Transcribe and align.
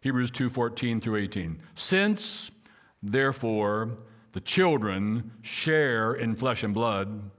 Hebrews 0.00 0.30
2:14 0.30 1.00
through 1.00 1.16
18. 1.16 1.60
Since 1.74 2.50
therefore 3.02 3.98
the 4.32 4.40
children 4.40 5.32
share 5.42 6.12
in 6.14 6.36
flesh 6.36 6.62
and 6.62 6.72
blood, 6.72 7.30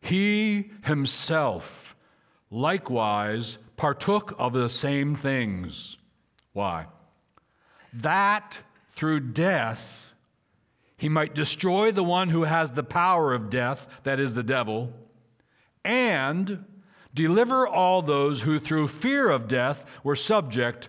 he 0.00 0.70
himself 0.84 1.96
likewise 2.50 3.58
partook 3.76 4.34
of 4.38 4.52
the 4.52 4.68
same 4.68 5.14
things. 5.16 5.96
Why? 6.52 6.86
That 7.92 8.60
through 8.92 9.20
death 9.20 10.14
he 10.96 11.08
might 11.08 11.34
destroy 11.34 11.90
the 11.90 12.04
one 12.04 12.30
who 12.30 12.44
has 12.44 12.72
the 12.72 12.84
power 12.84 13.34
of 13.34 13.50
death, 13.50 14.00
that 14.04 14.20
is 14.20 14.34
the 14.34 14.42
devil, 14.42 14.92
and 15.84 16.64
deliver 17.12 17.66
all 17.66 18.02
those 18.02 18.42
who 18.42 18.58
through 18.58 18.88
fear 18.88 19.28
of 19.28 19.48
death 19.48 19.84
were 20.02 20.16
subject 20.16 20.88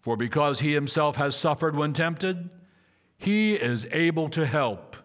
For 0.00 0.16
because 0.16 0.60
he 0.60 0.74
himself 0.74 1.16
has 1.16 1.36
suffered 1.36 1.76
when 1.76 1.92
tempted, 1.92 2.50
he 3.16 3.54
is 3.54 3.86
able 3.92 4.28
to 4.30 4.46
help 4.46 4.96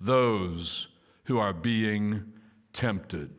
those 0.00 0.88
who 1.24 1.38
are 1.38 1.52
being 1.52 2.32
tempted. 2.72 3.30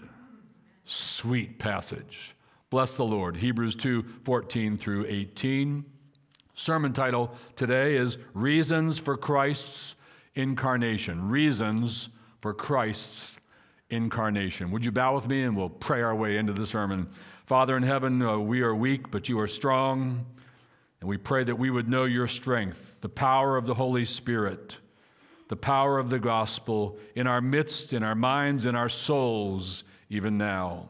Sweet 0.85 1.59
passage. 1.59 2.35
Bless 2.69 2.97
the 2.97 3.05
Lord. 3.05 3.37
Hebrews 3.37 3.75
2 3.75 4.03
14 4.23 4.77
through 4.77 5.05
18. 5.07 5.85
Sermon 6.55 6.93
title 6.93 7.33
today 7.55 7.95
is 7.95 8.17
Reasons 8.33 8.99
for 8.99 9.17
Christ's 9.17 9.95
Incarnation. 10.35 11.29
Reasons 11.29 12.09
for 12.41 12.53
Christ's 12.53 13.39
Incarnation. 13.89 14.71
Would 14.71 14.85
you 14.85 14.91
bow 14.91 15.13
with 15.13 15.27
me 15.27 15.43
and 15.43 15.55
we'll 15.55 15.69
pray 15.69 16.01
our 16.01 16.15
way 16.15 16.37
into 16.37 16.53
the 16.53 16.65
sermon? 16.65 17.09
Father 17.45 17.77
in 17.77 17.83
heaven, 17.83 18.21
uh, 18.21 18.39
we 18.39 18.61
are 18.61 18.73
weak, 18.73 19.11
but 19.11 19.29
you 19.29 19.39
are 19.39 19.47
strong. 19.47 20.25
And 21.03 21.09
we 21.09 21.17
pray 21.17 21.43
that 21.43 21.59
we 21.59 21.69
would 21.69 21.89
know 21.89 22.05
your 22.05 22.29
strength, 22.29 22.93
the 23.01 23.09
power 23.09 23.57
of 23.57 23.65
the 23.65 23.73
Holy 23.73 24.05
Spirit, 24.05 24.77
the 25.49 25.57
power 25.57 25.99
of 25.99 26.09
the 26.09 26.17
gospel 26.17 26.97
in 27.13 27.27
our 27.27 27.41
midst, 27.41 27.91
in 27.91 28.03
our 28.03 28.15
minds, 28.15 28.63
in 28.63 28.73
our 28.73 28.87
souls, 28.87 29.83
even 30.09 30.37
now. 30.37 30.87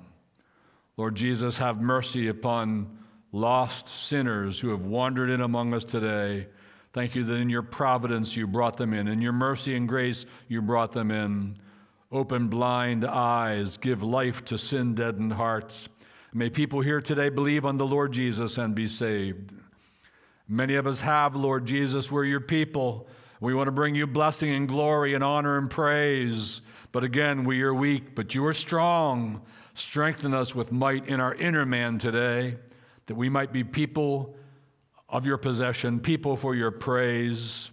Lord 0.97 1.15
Jesus, 1.15 1.57
have 1.57 1.81
mercy 1.81 2.27
upon 2.27 2.95
lost 3.31 3.87
sinners 3.87 4.59
who 4.59 4.69
have 4.69 4.85
wandered 4.85 5.31
in 5.31 5.41
among 5.41 5.73
us 5.73 5.83
today. 5.83 6.45
Thank 6.91 7.15
you 7.15 7.23
that 7.23 7.33
in 7.33 7.49
your 7.49 7.63
providence 7.63 8.35
you 8.35 8.45
brought 8.45 8.77
them 8.77 8.93
in. 8.93 9.07
In 9.07 9.19
your 9.19 9.33
mercy 9.33 9.75
and 9.75 9.89
grace 9.89 10.27
you 10.47 10.61
brought 10.61 10.91
them 10.91 11.09
in. 11.09 11.55
Open 12.11 12.49
blind 12.49 13.03
eyes, 13.03 13.77
give 13.77 14.03
life 14.03 14.45
to 14.45 14.59
sin 14.59 14.93
deadened 14.93 15.33
hearts. 15.33 15.89
May 16.31 16.51
people 16.51 16.81
here 16.81 17.01
today 17.01 17.29
believe 17.29 17.65
on 17.65 17.79
the 17.79 17.87
Lord 17.87 18.11
Jesus 18.11 18.59
and 18.59 18.75
be 18.75 18.87
saved. 18.87 19.53
Many 20.47 20.75
of 20.75 20.85
us 20.85 21.01
have, 21.01 21.35
Lord 21.35 21.65
Jesus. 21.65 22.11
We're 22.11 22.25
your 22.25 22.41
people. 22.41 23.07
We 23.39 23.53
want 23.53 23.67
to 23.67 23.71
bring 23.71 23.95
you 23.95 24.07
blessing 24.07 24.51
and 24.51 24.67
glory 24.67 25.13
and 25.13 25.23
honor 25.23 25.57
and 25.57 25.69
praise. 25.69 26.61
But 26.91 27.03
again, 27.03 27.43
we 27.43 27.61
are 27.63 27.73
weak, 27.73 28.15
but 28.15 28.35
you 28.35 28.45
are 28.45 28.53
strong. 28.53 29.41
Strengthen 29.73 30.33
us 30.33 30.53
with 30.53 30.71
might 30.71 31.07
in 31.07 31.19
our 31.19 31.33
inner 31.35 31.65
man 31.65 31.97
today, 31.97 32.57
that 33.07 33.15
we 33.15 33.29
might 33.29 33.51
be 33.51 33.63
people 33.63 34.35
of 35.09 35.25
your 35.25 35.37
possession, 35.37 35.99
people 35.99 36.37
for 36.37 36.55
your 36.55 36.71
praise, 36.71 37.69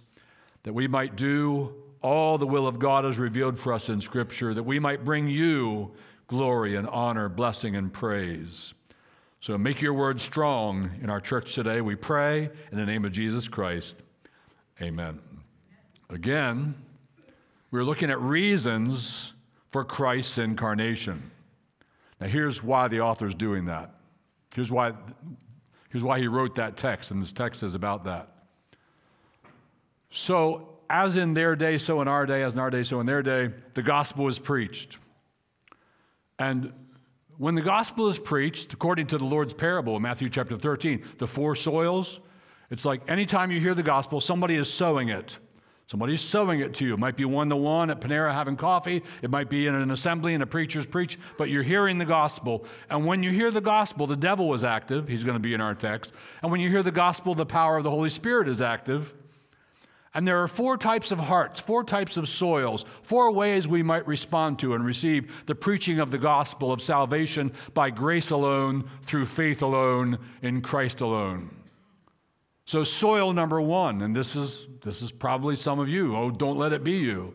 that 0.62 0.72
we 0.72 0.88
might 0.88 1.16
do 1.16 1.74
all 2.02 2.38
the 2.38 2.46
will 2.46 2.66
of 2.66 2.78
God 2.78 3.04
as 3.04 3.18
revealed 3.18 3.58
for 3.58 3.72
us 3.72 3.88
in 3.88 4.00
Scripture, 4.00 4.54
that 4.54 4.62
we 4.62 4.78
might 4.78 5.04
bring 5.04 5.28
you 5.28 5.92
glory 6.26 6.76
and 6.76 6.88
honor, 6.88 7.28
blessing 7.28 7.76
and 7.76 7.92
praise. 7.92 8.74
So 9.40 9.56
make 9.56 9.80
your 9.80 9.94
word 9.94 10.20
strong 10.20 10.90
in 11.02 11.08
our 11.08 11.20
church 11.20 11.54
today. 11.54 11.80
We 11.80 11.96
pray 11.96 12.50
in 12.70 12.76
the 12.76 12.84
name 12.84 13.06
of 13.06 13.12
Jesus 13.12 13.48
Christ. 13.48 13.96
Amen. 14.82 15.18
Again, 16.10 16.74
we're 17.70 17.84
looking 17.84 18.10
at 18.10 18.20
reasons 18.20 19.32
for 19.70 19.82
Christ's 19.82 20.36
incarnation. 20.36 21.30
Now, 22.20 22.26
here's 22.26 22.62
why 22.62 22.88
the 22.88 23.00
author's 23.00 23.34
doing 23.34 23.64
that. 23.64 23.94
Here's 24.54 24.70
why, 24.70 24.92
here's 25.88 26.04
why 26.04 26.18
he 26.18 26.28
wrote 26.28 26.56
that 26.56 26.76
text, 26.76 27.10
and 27.10 27.22
this 27.22 27.32
text 27.32 27.62
is 27.62 27.74
about 27.74 28.04
that. 28.04 28.28
So, 30.10 30.80
as 30.90 31.16
in 31.16 31.32
their 31.32 31.56
day, 31.56 31.78
so 31.78 32.02
in 32.02 32.08
our 32.08 32.26
day, 32.26 32.42
as 32.42 32.54
in 32.54 32.58
our 32.58 32.68
day, 32.68 32.82
so 32.82 33.00
in 33.00 33.06
their 33.06 33.22
day, 33.22 33.50
the 33.72 33.82
gospel 33.82 34.26
was 34.26 34.38
preached. 34.38 34.98
And 36.38 36.72
when 37.40 37.54
the 37.54 37.62
gospel 37.62 38.10
is 38.10 38.18
preached, 38.18 38.74
according 38.74 39.06
to 39.06 39.16
the 39.16 39.24
Lord's 39.24 39.54
parable 39.54 39.96
in 39.96 40.02
Matthew 40.02 40.28
chapter 40.28 40.58
13, 40.58 41.02
the 41.16 41.26
four 41.26 41.56
soils, 41.56 42.20
it's 42.68 42.84
like 42.84 43.10
anytime 43.10 43.50
you 43.50 43.58
hear 43.58 43.72
the 43.72 43.82
gospel, 43.82 44.20
somebody 44.20 44.56
is 44.56 44.70
sowing 44.70 45.08
it. 45.08 45.38
Somebody's 45.86 46.20
sowing 46.20 46.60
it 46.60 46.74
to 46.74 46.84
you. 46.84 46.92
It 46.92 46.98
might 46.98 47.16
be 47.16 47.24
one 47.24 47.48
to 47.48 47.56
one 47.56 47.88
at 47.88 47.98
Panera 47.98 48.34
having 48.34 48.56
coffee. 48.56 49.02
It 49.22 49.30
might 49.30 49.48
be 49.48 49.66
in 49.66 49.74
an 49.74 49.90
assembly 49.90 50.34
and 50.34 50.42
a 50.42 50.46
preacher's 50.46 50.84
preach, 50.84 51.18
but 51.38 51.48
you're 51.48 51.62
hearing 51.62 51.96
the 51.96 52.04
gospel. 52.04 52.66
And 52.90 53.06
when 53.06 53.22
you 53.22 53.30
hear 53.30 53.50
the 53.50 53.62
gospel, 53.62 54.06
the 54.06 54.16
devil 54.16 54.52
is 54.52 54.62
active. 54.62 55.08
He's 55.08 55.24
going 55.24 55.36
to 55.36 55.40
be 55.40 55.54
in 55.54 55.62
our 55.62 55.74
text. 55.74 56.12
And 56.42 56.52
when 56.52 56.60
you 56.60 56.68
hear 56.68 56.82
the 56.82 56.92
gospel, 56.92 57.34
the 57.34 57.46
power 57.46 57.78
of 57.78 57.84
the 57.84 57.90
Holy 57.90 58.10
Spirit 58.10 58.48
is 58.48 58.60
active. 58.60 59.14
And 60.12 60.26
there 60.26 60.42
are 60.42 60.48
four 60.48 60.76
types 60.76 61.12
of 61.12 61.20
hearts, 61.20 61.60
four 61.60 61.84
types 61.84 62.16
of 62.16 62.28
soils, 62.28 62.84
four 63.02 63.30
ways 63.30 63.68
we 63.68 63.84
might 63.84 64.06
respond 64.08 64.58
to 64.58 64.74
and 64.74 64.84
receive 64.84 65.44
the 65.46 65.54
preaching 65.54 66.00
of 66.00 66.10
the 66.10 66.18
gospel 66.18 66.72
of 66.72 66.82
salvation 66.82 67.52
by 67.74 67.90
grace 67.90 68.30
alone, 68.30 68.90
through 69.04 69.26
faith 69.26 69.62
alone, 69.62 70.18
in 70.42 70.62
Christ 70.62 71.00
alone. 71.00 71.54
So, 72.64 72.82
soil 72.82 73.32
number 73.32 73.60
one, 73.60 74.02
and 74.02 74.14
this 74.14 74.34
is, 74.34 74.66
this 74.82 75.00
is 75.00 75.12
probably 75.12 75.54
some 75.56 75.78
of 75.78 75.88
you. 75.88 76.16
Oh, 76.16 76.30
don't 76.30 76.58
let 76.58 76.72
it 76.72 76.82
be 76.82 76.98
you. 76.98 77.34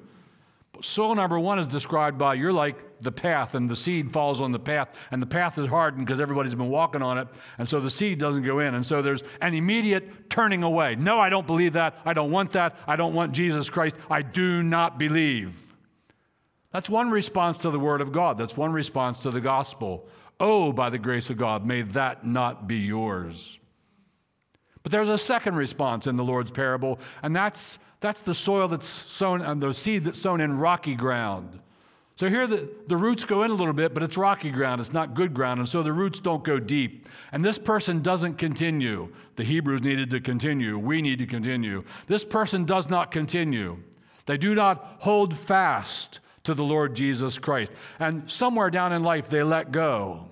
Soil 0.82 1.16
number 1.16 1.40
one 1.40 1.60
is 1.60 1.68
described 1.68 2.18
by 2.18 2.34
you're 2.36 2.54
like 2.54 3.02
the 3.02 3.12
path, 3.12 3.56
and 3.56 3.70
the 3.70 3.76
seed 3.76 4.12
falls 4.12 4.42
on 4.42 4.52
the 4.52 4.60
path, 4.60 4.90
and 5.12 5.22
the 5.22 5.28
path 5.28 5.58
is 5.58 5.68
hardened 5.68 6.06
because 6.06 6.20
everybody's 6.20 6.56
been 6.56 6.70
walking 6.70 7.02
on 7.02 7.18
it, 7.18 7.28
and 7.58 7.68
so 7.68 7.80
the 7.80 7.90
seed 7.90 8.20
doesn't 8.20 8.44
go 8.44 8.60
in. 8.60 8.74
And 8.74 8.86
so 8.86 9.02
there's 9.02 9.24
an 9.42 9.54
immediate 9.54 10.30
turning 10.30 10.64
away. 10.64 10.96
No, 10.96 11.20
I 11.20 11.30
don't 11.30 11.48
believe 11.48 11.74
that. 11.74 11.98
I 12.06 12.14
don't 12.14 12.32
want 12.32 12.52
that. 12.54 12.78
I 12.88 12.96
don't 12.96 13.14
want 13.14 13.34
Jesus 13.34 13.70
Christ. 13.70 13.96
I 14.10 14.22
do 14.22 14.64
not 14.64 14.98
believe. 14.98 15.74
That's 16.72 16.90
one 16.90 17.10
response 17.10 17.60
to 17.60 17.70
the 17.70 17.80
Word 17.80 18.02
of 18.02 18.12
God. 18.12 18.38
That's 18.38 18.58
one 18.58 18.74
response 18.74 19.20
to 19.20 19.30
the 19.30 19.42
gospel. 19.42 20.08
Oh, 20.40 20.74
by 20.74 20.90
the 20.90 21.00
grace 21.00 21.30
of 21.30 21.38
God, 21.38 21.66
may 21.66 21.84
that 21.84 22.26
not 22.26 22.68
be 22.68 22.78
yours. 22.78 23.58
But 24.84 24.92
there's 24.92 25.10
a 25.10 25.18
second 25.18 25.56
response 25.56 26.06
in 26.06 26.16
the 26.16 26.24
Lord's 26.24 26.52
parable, 26.52 27.00
and 27.24 27.36
that's 27.36 27.80
that's 28.06 28.22
the 28.22 28.36
soil 28.36 28.68
that's 28.68 28.88
sown 28.88 29.42
and 29.42 29.60
the 29.60 29.74
seed 29.74 30.04
that's 30.04 30.22
sown 30.22 30.40
in 30.40 30.60
rocky 30.60 30.94
ground. 30.94 31.60
So 32.18 32.30
here 32.30 32.46
the, 32.46 32.70
the 32.86 32.96
roots 32.96 33.26
go 33.26 33.42
in 33.42 33.50
a 33.50 33.56
little 33.56 33.74
bit, 33.74 33.96
but 33.96 34.04
it's 34.04 34.16
rocky 34.16 34.52
ground. 34.52 34.80
It's 34.80 34.94
not 34.94 35.16
good 35.16 35.34
ground. 35.34 35.60
And 35.60 35.68
so 35.68 35.82
the 35.82 35.92
roots 35.92 36.20
don't 36.20 36.44
go 36.44 36.60
deep. 36.60 37.10
And 37.32 37.44
this 37.44 37.58
person 37.58 38.04
doesn't 38.04 38.36
continue. 38.36 39.12
The 39.38 39.44
Hebrews 39.44 39.82
needed 39.82 40.12
to 40.12 40.22
continue. 40.22 40.78
We 40.78 41.02
need 41.02 41.18
to 41.18 41.26
continue. 41.26 41.84
This 42.06 42.24
person 42.24 42.64
does 42.64 42.92
not 42.92 43.10
continue. 43.10 43.80
They 44.28 44.38
do 44.38 44.54
not 44.54 44.98
hold 45.00 45.36
fast 45.36 46.20
to 46.44 46.54
the 46.54 46.64
Lord 46.64 46.96
Jesus 46.96 47.40
Christ. 47.40 47.72
And 48.00 48.30
somewhere 48.30 48.70
down 48.70 48.94
in 48.94 49.02
life, 49.02 49.32
they 49.32 49.42
let 49.42 49.72
go. 49.72 50.30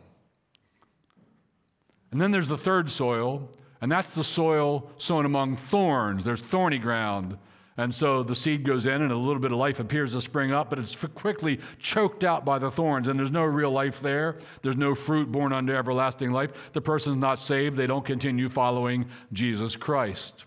And 2.11 2.21
then 2.21 2.29
there's 2.29 2.47
the 2.47 2.57
third 2.57 2.91
soil, 2.91 3.49
and 3.81 3.91
that's 3.91 4.13
the 4.13 4.23
soil 4.23 4.91
sown 4.99 5.25
among 5.25 5.55
thorns. 5.55 6.23
There's 6.23 6.43
thorny 6.43 6.77
ground. 6.77 7.39
And 7.75 7.93
so 7.93 8.21
the 8.21 8.35
seed 8.35 8.63
goes 8.63 8.85
in, 8.85 9.01
and 9.01 9.11
a 9.11 9.17
little 9.17 9.39
bit 9.39 9.51
of 9.51 9.57
life 9.57 9.79
appears 9.79 10.11
to 10.13 10.21
spring 10.21 10.51
up, 10.51 10.69
but 10.69 10.77
it's 10.77 10.95
quickly 11.15 11.59
choked 11.79 12.23
out 12.23 12.45
by 12.45 12.59
the 12.59 12.69
thorns, 12.69 13.07
and 13.07 13.19
there's 13.19 13.31
no 13.31 13.43
real 13.43 13.71
life 13.71 13.99
there. 13.99 14.37
There's 14.61 14.77
no 14.77 14.93
fruit 14.93 15.31
born 15.31 15.51
unto 15.51 15.73
everlasting 15.73 16.31
life. 16.31 16.71
The 16.73 16.81
person's 16.81 17.15
not 17.15 17.39
saved, 17.39 17.75
they 17.75 17.87
don't 17.87 18.05
continue 18.05 18.49
following 18.49 19.07
Jesus 19.31 19.75
Christ. 19.75 20.45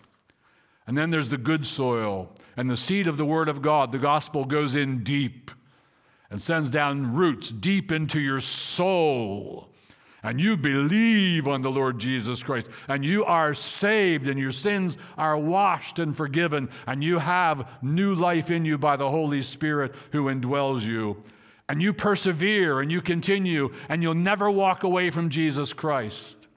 And 0.85 0.97
then 0.97 1.09
there's 1.09 1.27
the 1.27 1.37
good 1.37 1.67
soil, 1.67 2.31
and 2.55 2.69
the 2.69 2.77
seed 2.77 3.07
of 3.07 3.17
the 3.17 3.25
Word 3.25 3.49
of 3.49 3.61
God, 3.61 3.91
the 3.91 3.99
gospel, 3.99 4.45
goes 4.45 4.75
in 4.75 5.03
deep 5.03 5.51
and 6.29 6.41
sends 6.41 6.69
down 6.69 7.13
roots 7.13 7.49
deep 7.49 7.91
into 7.91 8.19
your 8.19 8.39
soul. 8.39 9.69
And 10.27 10.41
you 10.41 10.57
believe 10.57 11.47
on 11.47 11.61
the 11.61 11.71
Lord 11.71 11.99
Jesus 11.99 12.43
Christ, 12.43 12.69
and 12.89 13.05
you 13.05 13.23
are 13.23 13.53
saved, 13.53 14.27
and 14.27 14.37
your 14.37 14.51
sins 14.51 14.97
are 15.17 15.37
washed 15.37 15.99
and 15.99 16.17
forgiven, 16.17 16.69
and 16.85 17.01
you 17.01 17.19
have 17.19 17.69
new 17.81 18.13
life 18.13 18.51
in 18.51 18.65
you 18.65 18.77
by 18.77 18.97
the 18.97 19.09
Holy 19.09 19.41
Spirit 19.41 19.95
who 20.11 20.25
indwells 20.25 20.81
you, 20.81 21.23
and 21.69 21.81
you 21.81 21.93
persevere 21.93 22.81
and 22.81 22.91
you 22.91 23.01
continue, 23.01 23.73
and 23.87 24.03
you'll 24.03 24.15
never 24.15 24.51
walk 24.51 24.83
away 24.83 25.09
from 25.11 25.29
Jesus 25.29 25.71
Christ. 25.71 26.49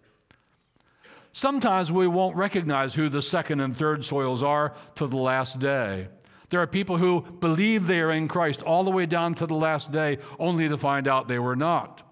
Sometimes 1.33 1.93
we 1.93 2.09
won't 2.09 2.35
recognize 2.35 2.97
who 2.97 3.09
the 3.09 3.23
second 3.23 3.61
and 3.61 3.77
third 3.77 4.05
soils 4.05 4.43
are 4.43 4.75
to 4.97 5.07
the 5.07 5.17
last 5.17 5.61
day. 5.61 6.09
There 6.49 6.61
are 6.61 6.67
people 6.67 6.97
who 6.97 7.21
believe 7.21 7.87
they 7.87 8.01
are 8.01 8.11
in 8.11 8.27
Christ 8.27 8.63
all 8.63 8.83
the 8.83 8.91
way 8.91 9.07
down 9.07 9.35
to 9.37 9.47
the 9.47 9.55
last 9.55 9.93
day, 9.93 10.19
only 10.41 10.69
to 10.69 10.77
find 10.77 11.07
out 11.07 11.29
they 11.29 11.39
were 11.39 11.55
not. 11.55 12.10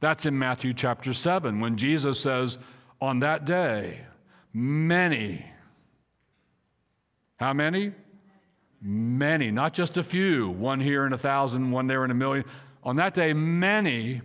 That's 0.00 0.24
in 0.24 0.38
Matthew 0.38 0.72
chapter 0.72 1.12
7, 1.12 1.60
when 1.60 1.76
Jesus 1.76 2.18
says, 2.18 2.58
On 3.00 3.20
that 3.20 3.44
day, 3.44 4.00
many, 4.52 5.46
how 7.36 7.52
many? 7.52 7.92
Many, 8.82 9.50
not 9.50 9.74
just 9.74 9.98
a 9.98 10.02
few, 10.02 10.48
one 10.48 10.80
here 10.80 11.06
in 11.06 11.12
a 11.12 11.18
thousand, 11.18 11.70
one 11.70 11.86
there 11.86 12.02
in 12.04 12.10
a 12.10 12.14
million. 12.14 12.46
On 12.82 12.96
that 12.96 13.12
day, 13.12 13.34
many 13.34 14.22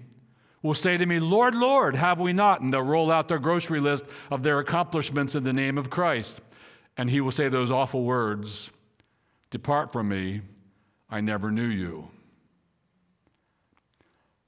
will 0.62 0.74
say 0.74 0.98
to 0.98 1.06
me, 1.06 1.20
Lord, 1.20 1.54
Lord, 1.54 1.96
have 1.96 2.22
we 2.22 2.32
not? 2.32 2.62
And 2.62 2.74
they'll 2.74 2.82
roll 2.82 3.12
out 3.12 3.28
their 3.28 3.38
grocery 3.38 3.82
list 3.82 4.06
of 4.32 4.44
their 4.44 4.60
accomplishments 4.60 5.36
in 5.36 5.44
the 5.44 5.52
name 5.52 5.78
of 5.78 5.90
Christ. 5.90 6.40
And 6.98 7.10
he 7.10 7.20
will 7.20 7.34
say 7.34 7.50
those 7.50 7.70
awful 7.70 8.04
words 8.04 8.70
Depart 9.50 9.92
from 9.92 10.08
me, 10.08 10.42
I 11.10 11.22
never 11.22 11.52
knew 11.52 11.68
you. 11.68 12.10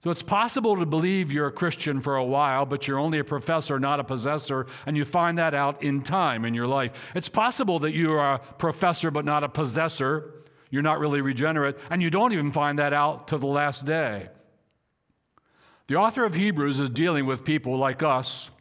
So 0.04 0.12
it's 0.12 0.24
possible 0.24 0.78
to 0.78 0.86
believe 0.86 1.32
you're 1.32 1.48
a 1.48 1.52
Christian 1.52 2.02
for 2.02 2.16
a 2.16 2.24
while, 2.24 2.66
but 2.66 2.88
you're 2.88 3.00
only 3.00 3.18
a 3.18 3.24
professor, 3.24 3.80
not 3.80 4.00
a 4.00 4.04
possessor, 4.04 4.68
and 4.86 4.96
you 4.96 5.04
find 5.04 5.38
that 5.38 5.54
out 5.54 5.82
in 5.82 6.02
time 6.02 6.46
in 6.46 6.54
your 6.54 6.68
life. 6.68 7.12
It's 7.16 7.30
possible 7.30 7.80
that 7.80 7.94
you 7.94 8.12
are 8.12 8.36
a 8.36 8.40
professor, 8.40 9.10
but 9.10 9.26
not 9.26 9.44
a 9.44 9.50
possessor. 9.50 10.34
You're 10.70 10.84
not 10.84 11.00
really 11.00 11.22
regenerate, 11.22 11.78
and 11.90 12.02
you 12.02 12.10
don't 12.10 12.32
even 12.32 12.52
find 12.52 12.78
that 12.78 12.94
out 12.94 13.28
till 13.28 13.40
the 13.40 13.48
last 13.48 13.86
day. 13.86 14.30
The 15.88 15.96
author 15.96 16.26
of 16.26 16.36
Hebrews 16.36 16.80
is 16.80 16.90
dealing 16.90 17.26
with 17.26 17.44
people 17.44 17.78
like 17.78 18.04
us. 18.04 18.52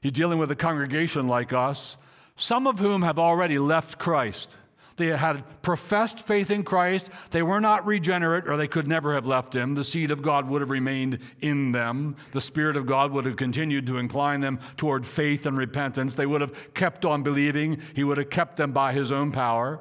He's 0.00 0.12
dealing 0.12 0.38
with 0.38 0.50
a 0.50 0.56
congregation 0.56 1.28
like 1.28 1.52
us, 1.52 1.96
some 2.36 2.66
of 2.66 2.78
whom 2.78 3.02
have 3.02 3.18
already 3.18 3.58
left 3.58 3.98
Christ. 3.98 4.56
They 5.00 5.16
had 5.16 5.62
professed 5.62 6.20
faith 6.20 6.50
in 6.50 6.62
Christ. 6.62 7.08
They 7.30 7.42
were 7.42 7.60
not 7.60 7.86
regenerate, 7.86 8.46
or 8.46 8.58
they 8.58 8.68
could 8.68 8.86
never 8.86 9.14
have 9.14 9.24
left 9.24 9.56
him. 9.56 9.74
The 9.74 9.82
seed 9.82 10.10
of 10.10 10.20
God 10.20 10.46
would 10.46 10.60
have 10.60 10.68
remained 10.68 11.20
in 11.40 11.72
them. 11.72 12.16
The 12.32 12.42
Spirit 12.42 12.76
of 12.76 12.84
God 12.84 13.10
would 13.12 13.24
have 13.24 13.36
continued 13.36 13.86
to 13.86 13.96
incline 13.96 14.42
them 14.42 14.58
toward 14.76 15.06
faith 15.06 15.46
and 15.46 15.56
repentance. 15.56 16.16
They 16.16 16.26
would 16.26 16.42
have 16.42 16.74
kept 16.74 17.06
on 17.06 17.22
believing. 17.22 17.80
He 17.94 18.04
would 18.04 18.18
have 18.18 18.28
kept 18.28 18.58
them 18.58 18.72
by 18.72 18.92
his 18.92 19.10
own 19.10 19.32
power. 19.32 19.80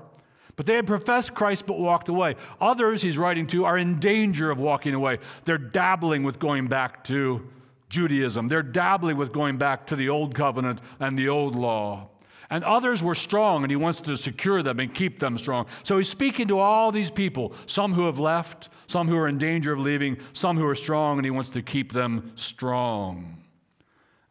But 0.55 0.67
they 0.67 0.75
had 0.75 0.87
professed 0.87 1.33
Christ 1.33 1.67
but 1.67 1.77
walked 1.77 2.07
away. 2.07 2.35
Others 2.61 3.01
he's 3.01 3.17
writing 3.17 3.45
to 3.47 3.65
are 3.65 3.77
in 3.77 3.99
danger 3.99 4.49
of 4.49 4.57
walking 4.57 4.93
away. 4.93 5.19
They're 5.43 5.57
dabbling 5.57 6.23
with 6.23 6.39
going 6.39 6.67
back 6.67 7.03
to 7.05 7.45
Judaism, 7.89 8.47
they're 8.47 8.63
dabbling 8.63 9.17
with 9.17 9.33
going 9.33 9.57
back 9.57 9.87
to 9.87 9.97
the 9.97 10.07
old 10.07 10.33
covenant 10.33 10.79
and 10.97 11.19
the 11.19 11.27
old 11.27 11.57
law. 11.57 12.07
And 12.49 12.63
others 12.63 13.03
were 13.03 13.15
strong, 13.15 13.63
and 13.63 13.69
he 13.69 13.75
wants 13.75 14.01
to 14.01 14.17
secure 14.17 14.63
them 14.63 14.79
and 14.79 14.93
keep 14.93 15.19
them 15.19 15.37
strong. 15.37 15.67
So 15.83 15.97
he's 15.97 16.09
speaking 16.09 16.47
to 16.47 16.59
all 16.59 16.91
these 16.91 17.11
people, 17.11 17.53
some 17.67 17.93
who 17.93 18.05
have 18.07 18.17
left, 18.17 18.69
some 18.87 19.07
who 19.07 19.17
are 19.17 19.27
in 19.27 19.37
danger 19.37 19.73
of 19.73 19.79
leaving, 19.79 20.17
some 20.33 20.57
who 20.57 20.65
are 20.65 20.75
strong, 20.75 21.19
and 21.19 21.25
he 21.25 21.31
wants 21.31 21.51
to 21.51 21.61
keep 21.61 21.93
them 21.93 22.31
strong. 22.35 23.37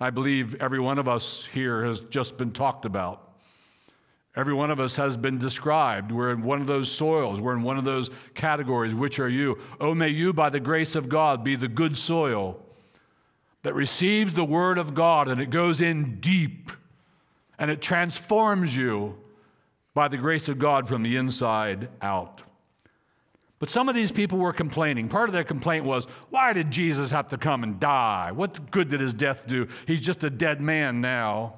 I 0.00 0.10
believe 0.10 0.56
every 0.60 0.80
one 0.80 0.98
of 0.98 1.06
us 1.06 1.46
here 1.46 1.84
has 1.84 2.00
just 2.00 2.36
been 2.36 2.52
talked 2.52 2.84
about. 2.84 3.24
Every 4.36 4.54
one 4.54 4.70
of 4.70 4.78
us 4.78 4.96
has 4.96 5.16
been 5.16 5.38
described. 5.38 6.12
We're 6.12 6.30
in 6.30 6.42
one 6.42 6.60
of 6.60 6.66
those 6.66 6.90
soils. 6.90 7.40
We're 7.40 7.56
in 7.56 7.62
one 7.62 7.78
of 7.78 7.84
those 7.84 8.10
categories. 8.34 8.94
Which 8.94 9.18
are 9.18 9.28
you? 9.28 9.58
Oh, 9.80 9.94
may 9.94 10.10
you, 10.10 10.32
by 10.32 10.50
the 10.50 10.60
grace 10.60 10.94
of 10.94 11.08
God, 11.08 11.42
be 11.42 11.56
the 11.56 11.66
good 11.66 11.98
soil 11.98 12.64
that 13.62 13.74
receives 13.74 14.34
the 14.34 14.44
word 14.44 14.78
of 14.78 14.94
God 14.94 15.28
and 15.28 15.40
it 15.40 15.50
goes 15.50 15.80
in 15.80 16.20
deep 16.20 16.70
and 17.58 17.70
it 17.70 17.82
transforms 17.82 18.76
you 18.76 19.16
by 19.94 20.08
the 20.08 20.16
grace 20.16 20.48
of 20.48 20.58
God 20.58 20.86
from 20.86 21.02
the 21.02 21.16
inside 21.16 21.88
out. 22.00 22.42
But 23.58 23.70
some 23.70 23.88
of 23.88 23.94
these 23.94 24.12
people 24.12 24.38
were 24.38 24.52
complaining. 24.52 25.08
Part 25.08 25.28
of 25.28 25.32
their 25.32 25.44
complaint 25.44 25.84
was, 25.84 26.06
why 26.30 26.52
did 26.52 26.70
Jesus 26.70 27.10
have 27.10 27.28
to 27.28 27.38
come 27.38 27.64
and 27.64 27.80
die? 27.80 28.30
What 28.32 28.70
good 28.70 28.88
did 28.88 29.00
his 29.00 29.12
death 29.12 29.46
do? 29.48 29.66
He's 29.86 30.00
just 30.00 30.22
a 30.22 30.30
dead 30.30 30.60
man 30.60 31.00
now. 31.00 31.54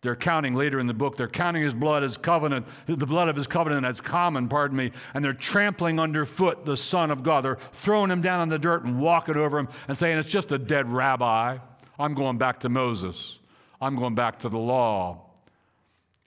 They're 0.00 0.16
counting 0.16 0.54
later 0.54 0.78
in 0.78 0.86
the 0.86 0.94
book, 0.94 1.16
they're 1.16 1.26
counting 1.26 1.62
his 1.64 1.74
blood 1.74 2.04
as 2.04 2.16
covenant, 2.16 2.66
the 2.86 3.04
blood 3.04 3.28
of 3.28 3.34
his 3.34 3.48
covenant 3.48 3.84
as 3.84 4.00
common, 4.00 4.48
pardon 4.48 4.76
me, 4.76 4.92
and 5.12 5.24
they're 5.24 5.32
trampling 5.32 5.98
underfoot 5.98 6.64
the 6.64 6.76
Son 6.76 7.10
of 7.10 7.24
God. 7.24 7.44
They're 7.44 7.58
throwing 7.72 8.10
him 8.10 8.22
down 8.22 8.40
on 8.40 8.48
the 8.48 8.60
dirt 8.60 8.84
and 8.84 9.00
walking 9.00 9.36
over 9.36 9.58
him 9.58 9.68
and 9.88 9.98
saying, 9.98 10.18
It's 10.18 10.28
just 10.28 10.52
a 10.52 10.58
dead 10.58 10.88
rabbi. 10.88 11.58
I'm 11.98 12.14
going 12.14 12.38
back 12.38 12.60
to 12.60 12.68
Moses. 12.68 13.40
I'm 13.80 13.96
going 13.96 14.14
back 14.14 14.40
to 14.40 14.48
the 14.48 14.58
law. 14.58 15.24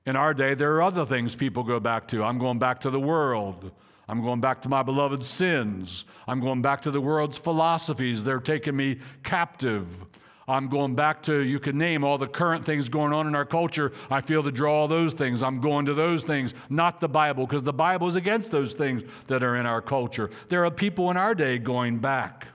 In 0.05 0.15
our 0.15 0.33
day, 0.33 0.53
there 0.53 0.73
are 0.75 0.81
other 0.81 1.05
things 1.05 1.35
people 1.35 1.63
go 1.63 1.79
back 1.79 2.07
to. 2.09 2.23
I'm 2.23 2.39
going 2.39 2.59
back 2.59 2.81
to 2.81 2.89
the 2.89 2.99
world. 2.99 3.71
I'm 4.07 4.21
going 4.21 4.41
back 4.41 4.61
to 4.63 4.69
my 4.69 4.83
beloved 4.83 5.23
sins. 5.23 6.05
I'm 6.27 6.39
going 6.39 6.61
back 6.61 6.81
to 6.83 6.91
the 6.91 6.99
world's 6.99 7.37
philosophies. 7.37 8.23
They're 8.23 8.39
taking 8.39 8.75
me 8.75 8.99
captive. 9.23 10.05
I'm 10.47 10.67
going 10.67 10.95
back 10.95 11.23
to, 11.23 11.39
you 11.39 11.59
can 11.59 11.77
name 11.77 12.03
all 12.03 12.17
the 12.17 12.27
current 12.27 12.65
things 12.65 12.89
going 12.89 13.13
on 13.13 13.27
in 13.27 13.35
our 13.35 13.45
culture. 13.45 13.93
I 14.09 14.21
feel 14.21 14.43
to 14.43 14.51
draw 14.51 14.81
all 14.81 14.87
those 14.87 15.13
things. 15.13 15.43
I'm 15.43 15.61
going 15.61 15.85
to 15.85 15.93
those 15.93 16.25
things, 16.25 16.53
not 16.69 16.99
the 16.99 17.07
Bible, 17.07 17.45
because 17.45 17.63
the 17.63 17.71
Bible 17.71 18.07
is 18.07 18.15
against 18.15 18.51
those 18.51 18.73
things 18.73 19.03
that 19.27 19.43
are 19.43 19.55
in 19.55 19.65
our 19.65 19.81
culture. 19.81 20.29
There 20.49 20.65
are 20.65 20.71
people 20.71 21.09
in 21.11 21.15
our 21.15 21.35
day 21.35 21.57
going 21.57 21.99
back. 21.99 22.47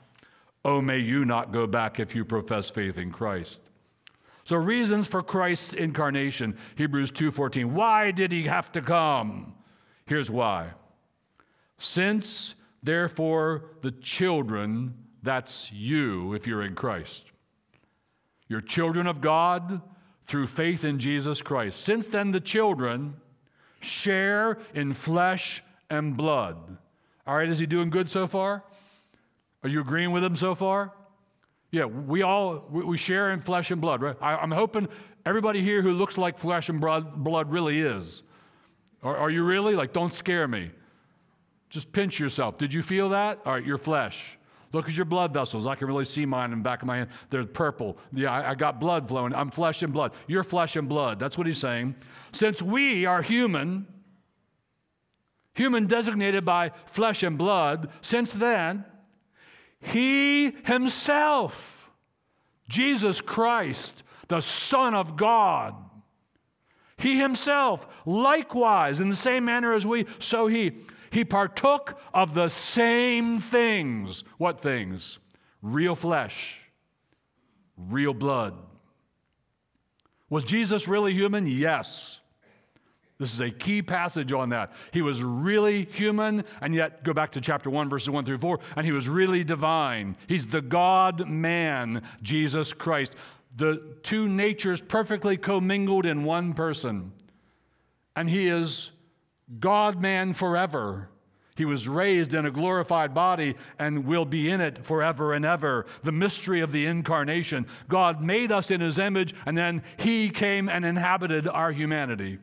Oh, 0.64 0.82
may 0.82 0.98
you 0.98 1.24
not 1.24 1.52
go 1.52 1.66
back 1.66 2.00
if 2.00 2.14
you 2.14 2.24
profess 2.24 2.68
faith 2.68 2.98
in 2.98 3.12
Christ. 3.12 3.60
So 4.46 4.54
reasons 4.54 5.08
for 5.08 5.24
Christ's 5.24 5.74
incarnation, 5.74 6.56
Hebrews 6.76 7.10
2:14. 7.10 7.74
Why 7.74 8.12
did 8.12 8.30
he 8.30 8.44
have 8.44 8.70
to 8.72 8.80
come? 8.80 9.54
Here's 10.06 10.30
why. 10.30 10.74
Since 11.78 12.54
therefore 12.80 13.64
the 13.82 13.90
children, 13.90 14.94
that's 15.20 15.72
you 15.72 16.32
if 16.32 16.46
you're 16.46 16.62
in 16.62 16.76
Christ. 16.76 17.32
You're 18.46 18.60
children 18.60 19.08
of 19.08 19.20
God 19.20 19.82
through 20.26 20.46
faith 20.46 20.84
in 20.84 21.00
Jesus 21.00 21.42
Christ. 21.42 21.80
Since 21.80 22.06
then, 22.06 22.30
the 22.30 22.40
children 22.40 23.16
share 23.80 24.58
in 24.72 24.94
flesh 24.94 25.64
and 25.90 26.16
blood. 26.16 26.78
All 27.26 27.36
right, 27.36 27.48
is 27.48 27.58
he 27.58 27.66
doing 27.66 27.90
good 27.90 28.08
so 28.08 28.28
far? 28.28 28.62
Are 29.64 29.68
you 29.68 29.80
agreeing 29.80 30.12
with 30.12 30.22
him 30.22 30.36
so 30.36 30.54
far? 30.54 30.92
Yeah, 31.76 31.84
we 31.84 32.22
all 32.22 32.64
we 32.70 32.96
share 32.96 33.32
in 33.32 33.40
flesh 33.40 33.70
and 33.70 33.82
blood, 33.82 34.00
right? 34.00 34.16
I, 34.18 34.42
am 34.42 34.50
hoping 34.50 34.88
everybody 35.26 35.60
here 35.60 35.82
who 35.82 35.92
looks 35.92 36.16
like 36.16 36.38
flesh 36.38 36.70
and 36.70 36.80
blood, 36.80 37.22
blood 37.22 37.50
really 37.50 37.82
is. 37.82 38.22
Are, 39.02 39.14
are 39.14 39.28
you 39.28 39.44
really? 39.44 39.74
Like, 39.74 39.92
don't 39.92 40.10
scare 40.10 40.48
me. 40.48 40.70
Just 41.68 41.92
pinch 41.92 42.18
yourself. 42.18 42.56
Did 42.56 42.72
you 42.72 42.80
feel 42.80 43.10
that? 43.10 43.40
All 43.44 43.52
right, 43.52 43.62
your 43.62 43.76
flesh. 43.76 44.38
Look 44.72 44.88
at 44.88 44.94
your 44.94 45.04
blood 45.04 45.34
vessels. 45.34 45.66
I 45.66 45.74
can 45.74 45.86
really 45.86 46.06
see 46.06 46.24
mine 46.24 46.50
in 46.50 46.60
the 46.60 46.64
back 46.64 46.80
of 46.80 46.86
my 46.86 46.96
hand. 46.96 47.10
They're 47.28 47.44
purple. 47.44 47.98
Yeah, 48.10 48.32
I, 48.32 48.52
I 48.52 48.54
got 48.54 48.80
blood 48.80 49.06
flowing. 49.06 49.34
I'm 49.34 49.50
flesh 49.50 49.82
and 49.82 49.92
blood. 49.92 50.12
You're 50.26 50.44
flesh 50.44 50.76
and 50.76 50.88
blood. 50.88 51.18
That's 51.18 51.36
what 51.36 51.46
he's 51.46 51.58
saying. 51.58 51.94
Since 52.32 52.62
we 52.62 53.04
are 53.04 53.20
human, 53.20 53.86
human 55.52 55.88
designated 55.88 56.42
by 56.46 56.70
flesh 56.86 57.22
and 57.22 57.36
blood, 57.36 57.90
since 58.00 58.32
then, 58.32 58.86
he 59.86 60.52
himself, 60.64 61.90
Jesus 62.68 63.20
Christ, 63.20 64.02
the 64.28 64.40
Son 64.40 64.94
of 64.94 65.16
God, 65.16 65.74
he 66.96 67.18
himself, 67.18 67.86
likewise, 68.06 69.00
in 69.00 69.10
the 69.10 69.16
same 69.16 69.44
manner 69.44 69.74
as 69.74 69.86
we, 69.86 70.06
so 70.18 70.46
he 70.46 70.72
he 71.10 71.24
partook 71.24 71.98
of 72.12 72.34
the 72.34 72.48
same 72.48 73.38
things. 73.38 74.24
What 74.38 74.60
things? 74.60 75.18
Real 75.62 75.94
flesh, 75.94 76.60
real 77.76 78.12
blood. 78.12 78.54
Was 80.28 80.44
Jesus 80.44 80.88
really 80.88 81.14
human? 81.14 81.46
Yes. 81.46 82.20
This 83.18 83.32
is 83.32 83.40
a 83.40 83.50
key 83.50 83.80
passage 83.80 84.32
on 84.32 84.50
that. 84.50 84.72
He 84.92 85.00
was 85.00 85.22
really 85.22 85.86
human, 85.86 86.44
and 86.60 86.74
yet 86.74 87.02
go 87.02 87.14
back 87.14 87.32
to 87.32 87.40
chapter 87.40 87.70
1, 87.70 87.88
verses 87.88 88.10
1 88.10 88.26
through 88.26 88.38
4, 88.38 88.60
and 88.76 88.84
he 88.84 88.92
was 88.92 89.08
really 89.08 89.42
divine. 89.42 90.16
He's 90.26 90.48
the 90.48 90.60
God 90.60 91.28
man, 91.28 92.02
Jesus 92.20 92.74
Christ. 92.74 93.14
The 93.56 93.96
two 94.02 94.28
natures 94.28 94.82
perfectly 94.82 95.38
commingled 95.38 96.04
in 96.04 96.24
one 96.24 96.52
person. 96.52 97.12
And 98.14 98.28
he 98.28 98.48
is 98.48 98.92
God 99.60 100.00
man 100.00 100.34
forever. 100.34 101.08
He 101.56 101.64
was 101.64 101.88
raised 101.88 102.34
in 102.34 102.44
a 102.44 102.50
glorified 102.50 103.14
body 103.14 103.54
and 103.78 104.04
will 104.04 104.26
be 104.26 104.50
in 104.50 104.60
it 104.60 104.84
forever 104.84 105.32
and 105.32 105.42
ever. 105.42 105.86
The 106.02 106.12
mystery 106.12 106.60
of 106.60 106.70
the 106.70 106.84
incarnation. 106.84 107.66
God 107.88 108.22
made 108.22 108.52
us 108.52 108.70
in 108.70 108.82
his 108.82 108.98
image, 108.98 109.34
and 109.46 109.56
then 109.56 109.82
he 109.96 110.28
came 110.28 110.68
and 110.68 110.84
inhabited 110.84 111.48
our 111.48 111.72
humanity. 111.72 112.38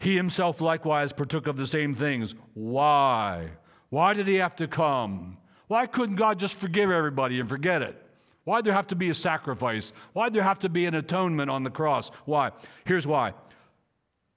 He 0.00 0.16
himself 0.16 0.60
likewise 0.60 1.12
partook 1.12 1.46
of 1.46 1.56
the 1.56 1.66
same 1.66 1.94
things. 1.94 2.34
Why? 2.54 3.50
Why 3.90 4.14
did 4.14 4.26
he 4.26 4.36
have 4.36 4.56
to 4.56 4.66
come? 4.66 5.36
Why 5.68 5.86
couldn't 5.86 6.16
God 6.16 6.38
just 6.38 6.54
forgive 6.54 6.90
everybody 6.90 7.38
and 7.38 7.48
forget 7.48 7.82
it? 7.82 8.02
Why'd 8.44 8.64
there 8.64 8.72
have 8.72 8.88
to 8.88 8.96
be 8.96 9.10
a 9.10 9.14
sacrifice? 9.14 9.92
Why'd 10.14 10.32
there 10.32 10.42
have 10.42 10.58
to 10.60 10.68
be 10.68 10.86
an 10.86 10.94
atonement 10.94 11.50
on 11.50 11.62
the 11.62 11.70
cross? 11.70 12.10
Why? 12.24 12.50
Here's 12.84 13.06
why. 13.06 13.34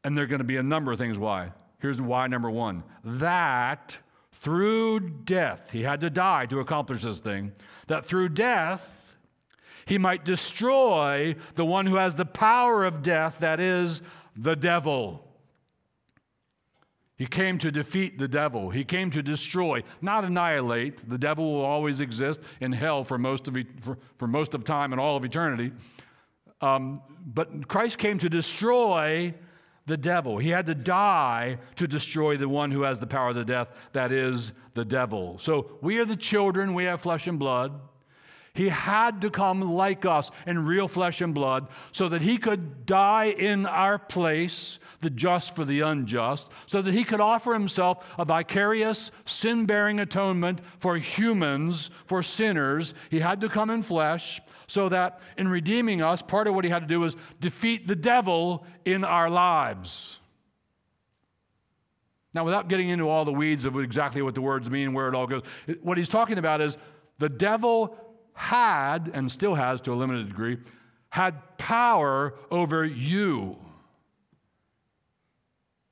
And 0.04 0.18
there 0.18 0.26
are 0.26 0.28
going 0.28 0.40
to 0.40 0.46
be 0.46 0.58
a 0.58 0.64
number 0.64 0.92
of 0.92 1.00
things 1.00 1.18
why. 1.18 1.54
Here's 1.80 2.02
why 2.02 2.28
number 2.28 2.52
one 2.52 2.84
that 3.04 3.98
through 4.34 5.00
death, 5.00 5.72
he 5.72 5.84
had 5.84 6.02
to 6.02 6.10
die 6.10 6.46
to 6.48 6.60
accomplish 6.60 7.04
this 7.04 7.22
thing, 7.22 7.54
that 7.88 8.06
through 8.06 8.30
death, 8.30 9.18
he 9.86 9.98
might 9.98 10.26
destroy 10.26 11.36
the 11.56 11.66
one 11.66 11.86
who 11.86 11.96
has 11.96 12.16
the 12.16 12.26
power 12.26 12.84
of 12.84 13.02
death, 13.02 13.38
that 13.40 13.62
is, 13.62 14.02
the 14.36 14.56
devil. 14.56 15.23
He 17.16 17.28
came 17.28 17.60
to 17.60 17.72
defeat 17.72 18.18
the 18.18 18.28
devil. 18.28 18.72
He 18.72 18.84
came 18.84 19.12
to 19.12 19.22
destroy, 19.22 19.84
not 20.02 20.26
annihilate. 20.26 21.08
The 21.08 21.18
devil 21.18 21.54
will 21.54 21.66
always 21.66 22.02
exist 22.02 22.40
in 22.60 22.72
hell 22.72 23.04
for 23.04 23.18
most 23.18 23.48
of, 23.48 23.56
for, 23.82 23.98
for 24.18 24.28
most 24.28 24.54
of 24.54 24.64
time 24.64 24.92
and 24.94 25.00
all 25.00 25.16
of 25.16 25.24
eternity. 25.24 25.72
Um, 26.62 27.02
but 27.26 27.68
Christ 27.68 27.98
came 27.98 28.18
to 28.20 28.30
destroy 28.30 29.34
the 29.86 29.98
devil. 29.98 30.38
He 30.38 30.50
had 30.50 30.66
to 30.68 30.76
die 30.76 31.60
to 31.76 31.88
destroy 31.88 32.38
the 32.38 32.50
one 32.50 32.72
who 32.72 32.84
has 32.84 33.00
the 33.00 33.08
power 33.08 33.30
of 33.30 33.36
the 33.36 33.46
death, 33.46 33.68
that 33.92 34.12
is 34.12 34.54
the 34.74 34.86
devil. 34.86 35.38
So 35.38 35.78
we 35.82 35.98
are 36.00 36.06
the 36.06 36.16
children, 36.16 36.74
we 36.74 36.86
have 36.86 37.02
flesh 37.02 37.28
and 37.28 37.38
blood. 37.38 37.80
He 38.56 38.70
had 38.70 39.22
to 39.22 39.32
come 39.32 39.62
like 39.62 40.06
us 40.06 40.30
in 40.46 40.66
real 40.66 40.88
flesh 40.88 41.22
and 41.22 41.34
blood 41.34 41.70
so 41.92 42.08
that 42.10 42.22
he 42.22 42.38
could 42.38 42.86
die 42.86 43.26
in 43.26 43.66
our 43.66 43.98
place, 43.98 44.78
the 45.02 45.10
just 45.10 45.56
for 45.56 45.66
the 45.66 45.82
unjust, 45.82 46.52
so 46.68 46.80
that 46.84 46.94
he 46.94 47.04
could 47.04 47.20
offer 47.20 47.54
himself 47.54 48.14
a 48.20 48.26
vicarious, 48.26 49.10
sin 49.26 49.66
bearing 49.66 50.00
atonement 50.00 50.60
for 50.78 50.98
humans, 50.98 51.90
for 52.06 52.22
sinners. 52.22 52.94
He 53.10 53.22
had 53.22 53.42
to 53.42 53.50
come 53.50 53.72
in 53.72 53.82
flesh 53.82 54.40
so 54.68 54.88
that 54.90 55.20
in 55.36 55.48
redeeming 55.48 56.04
us, 56.04 56.22
part 56.22 56.48
of 56.48 56.54
what 56.54 56.64
he 56.64 56.70
had 56.70 56.84
to 56.84 56.88
do 56.88 57.00
was 57.00 57.16
defeat 57.40 57.88
the 57.88 57.96
devil 57.96 58.68
in 58.86 59.04
our 59.04 59.32
lives. 59.32 60.20
Now, 62.36 62.44
without 62.44 62.68
getting 62.68 62.90
into 62.90 63.10
all 63.10 63.26
the 63.26 63.34
weeds 63.34 63.66
of 63.66 63.80
exactly 63.80 64.22
what 64.22 64.36
the 64.36 64.42
words 64.42 64.70
mean, 64.70 64.94
where 64.94 65.08
it 65.08 65.16
all 65.16 65.28
goes, 65.28 65.44
what 65.82 65.98
he's 65.98 66.10
talking 66.10 66.38
about 66.38 66.62
is 66.62 66.78
the 67.18 67.30
devil 67.30 67.98
had, 68.34 69.12
and 69.14 69.32
still 69.32 69.56
has 69.56 69.82
to 69.82 69.94
a 69.94 69.96
limited 69.96 70.28
degree, 70.28 70.58
had 71.10 71.58
power 71.58 72.34
over 72.50 72.84
you. 72.84 73.58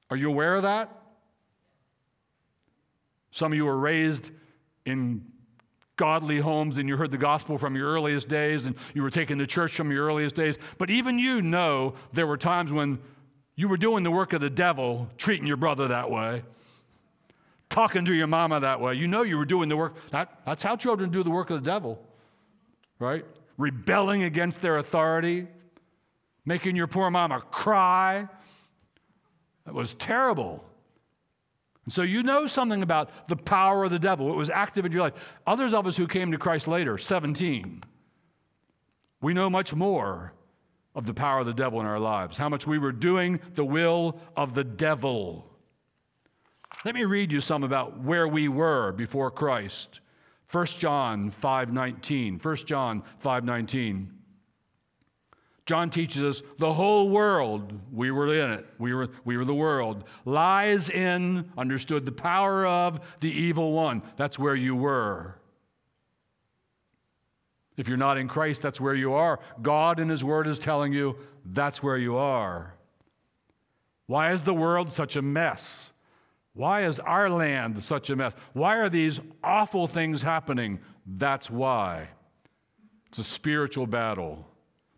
Are 0.10 0.17
you 0.17 0.29
aware 0.29 0.55
of 0.55 0.63
that? 0.63 0.89
Some 3.31 3.53
of 3.53 3.55
you 3.55 3.65
were 3.65 3.77
raised 3.77 4.31
in 4.86 5.25
godly 5.95 6.39
homes 6.39 6.77
and 6.77 6.89
you 6.89 6.98
heard 6.98 7.12
the 7.12 7.17
gospel 7.17 7.57
from 7.57 7.75
your 7.75 7.88
earliest 7.93 8.27
days 8.27 8.65
and 8.65 8.75
you 8.93 9.03
were 9.03 9.12
taken 9.12 9.38
to 9.38 9.45
church 9.45 9.75
from 9.75 9.91
your 9.91 10.07
earliest 10.07 10.36
days. 10.36 10.57
But 10.77 10.89
even 10.89 11.19
you 11.19 11.41
know 11.41 11.93
there 12.12 12.25
were 12.25 12.38
times 12.38 12.74
when 12.74 13.00
you 13.55 13.67
were 13.67 13.77
doing 13.77 14.03
the 14.03 14.12
work 14.12 14.33
of 14.33 14.41
the 14.41 14.50
devil, 14.50 15.07
treating 15.17 15.45
your 15.45 15.57
brother 15.57 15.88
that 15.89 16.10
way, 16.10 16.41
talking 17.69 18.03
to 18.05 18.13
your 18.13 18.27
mama 18.27 18.60
that 18.60 18.81
way. 18.81 18.95
You 18.95 19.07
know 19.07 19.21
you 19.21 19.38
were 19.38 19.45
doing 19.45 19.69
the 19.69 19.77
work. 19.77 19.95
That, 20.10 20.39
that's 20.45 20.63
how 20.63 20.75
children 20.75 21.12
do 21.12 21.24
the 21.24 21.29
work 21.29 21.51
of 21.51 21.63
the 21.63 21.69
devil 21.69 22.03
right? 23.01 23.25
Rebelling 23.58 24.24
against 24.24 24.62
their 24.62 24.77
authority, 24.77 25.48
making 26.46 26.75
your 26.75 26.88
poor 26.88 27.10
mama 27.10 27.41
cry. 27.51 28.27
That 29.65 29.74
was 29.74 29.93
terrible. 29.96 30.63
And 31.86 31.93
so 31.93 32.03
you 32.03 32.24
know 32.24 32.48
something 32.48 32.84
about 32.84 33.27
the 33.27 33.36
power 33.36 33.84
of 33.84 33.91
the 33.91 34.00
devil. 34.00 34.31
It 34.31 34.36
was 34.36 34.50
active 34.50 34.86
in 34.86 34.91
your 34.91 35.01
life. 35.01 35.38
Others 35.48 35.74
of 35.74 35.88
us 35.88 35.98
who 35.98 36.08
came 36.08 36.31
to 36.31 36.38
Christ 36.38 36.67
later, 36.67 36.98
17, 36.98 37.84
we 39.20 39.34
know 39.34 39.50
much 39.50 39.74
more 39.74 40.34
of 40.93 41.05
the 41.05 41.13
power 41.13 41.39
of 41.39 41.46
the 41.46 41.53
devil 41.53 41.79
in 41.79 41.88
our 41.88 42.00
lives, 42.00 42.38
how 42.38 42.50
much 42.50 42.67
we 42.67 42.77
were 42.77 42.91
doing 42.91 43.39
the 43.55 43.65
will 43.65 44.20
of 44.36 44.53
the 44.53 44.63
devil. 44.63 45.48
Let 46.84 46.96
me 46.96 47.05
read 47.05 47.31
you 47.31 47.41
some 47.41 47.63
about 47.63 48.00
where 48.00 48.27
we 48.27 48.48
were 48.48 48.91
before 48.91 49.31
Christ. 49.31 50.01
1 50.51 50.65
John 50.79 51.31
5:19. 51.31 52.39
1 52.39 52.55
John 52.65 53.03
5:19. 53.20 54.17
John 55.65 55.89
teaches 55.89 56.24
us 56.24 56.41
the 56.58 56.74
whole 56.74 57.10
world, 57.10 57.79
we 57.93 58.12
were 58.12 58.34
in 58.34 58.51
it, 58.51 58.67
we 58.77 58.93
were, 58.93 59.10
we 59.24 59.38
were 59.38 59.46
the 59.46 59.53
world, 59.53 60.03
lies 60.25 60.89
in, 60.89 61.50
understood 61.58 62.05
the 62.05 62.12
power 62.12 62.65
of 62.65 63.17
the 63.22 63.31
evil 63.31 63.72
one. 63.72 64.01
That's 64.17 64.38
where 64.38 64.55
you 64.55 64.75
were. 64.75 65.38
If 67.77 67.88
you're 67.88 67.98
not 67.98 68.17
in 68.17 68.27
Christ, 68.27 68.62
that's 68.62 68.81
where 68.81 68.96
you 68.96 69.13
are. 69.13 69.39
God 69.62 70.00
in 70.00 70.10
His 70.10 70.24
Word 70.24 70.48
is 70.48 70.60
telling 70.60 70.93
you 70.93 71.17
that's 71.46 71.81
where 71.81 71.98
you 71.98 72.17
are. 72.17 72.75
Why 74.08 74.31
is 74.31 74.43
the 74.43 74.53
world 74.53 74.91
such 74.91 75.15
a 75.15 75.22
mess? 75.22 75.90
Why 76.53 76.81
is 76.81 77.00
our 77.00 77.29
land 77.29 77.84
such 77.84 78.10
a 78.10 78.15
mess? 78.15 78.36
Why 78.53 78.77
are 78.77 78.89
these 78.89 79.20
awful 79.43 79.88
things 79.88 80.22
happening? 80.22 80.79
That's 81.05 81.50
why. 81.50 82.10
It's 83.08 83.20
a 83.20 83.24
spiritual 83.24 83.88
battle. 83.88 84.48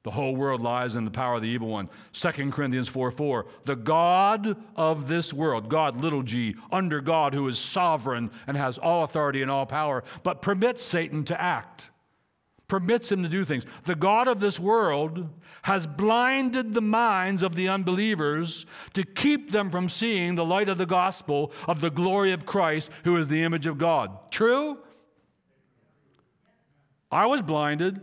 The 0.04 0.12
whole 0.12 0.36
world 0.36 0.62
lies 0.62 0.98
in 0.98 1.06
the 1.06 1.12
power 1.12 1.36
of 1.36 1.44
the 1.44 1.48
evil 1.48 1.70
one. 1.70 1.90
2 2.12 2.52
Corinthians 2.52 2.90
4 2.90 3.12
4. 3.12 3.46
The 3.66 3.76
God 3.76 4.58
of 4.76 5.08
this 5.08 5.32
world, 5.32 5.70
God, 5.70 5.96
little 5.96 6.24
g, 6.24 6.56
under 6.72 7.00
God, 7.00 7.34
who 7.34 7.48
is 7.48 7.58
sovereign 7.58 8.30
and 8.46 8.58
has 8.58 8.78
all 8.78 9.06
authority 9.06 9.42
and 9.42 9.50
all 9.50 9.66
power, 9.66 10.04
but 10.24 10.42
permits 10.42 10.84
Satan 10.84 11.24
to 11.26 11.42
act 11.42 11.90
permits 12.74 13.12
him 13.12 13.22
to 13.22 13.30
do 13.30 13.46
things. 13.46 13.68
The 13.84 13.94
God 13.94 14.28
of 14.28 14.40
this 14.40 14.60
world 14.60 15.30
has 15.62 15.86
blinded 15.86 16.74
the 16.74 16.82
minds 16.82 17.44
of 17.44 17.54
the 17.54 17.68
unbelievers 17.68 18.66
to 18.94 19.04
keep 19.04 19.52
them 19.52 19.70
from 19.70 19.90
seeing 19.90 20.34
the 20.34 20.44
light 20.44 20.70
of 20.70 20.80
the 20.80 20.88
gospel 20.88 21.52
of 21.68 21.82
the 21.82 21.92
glory 21.92 22.32
of 22.32 22.48
Christ, 22.48 22.90
who 23.04 23.16
is 23.18 23.28
the 23.28 23.44
image 23.44 23.68
of 23.68 23.78
God. 23.78 24.32
True? 24.32 24.80
I 27.12 27.28
was 27.28 27.44
blinded 27.44 28.02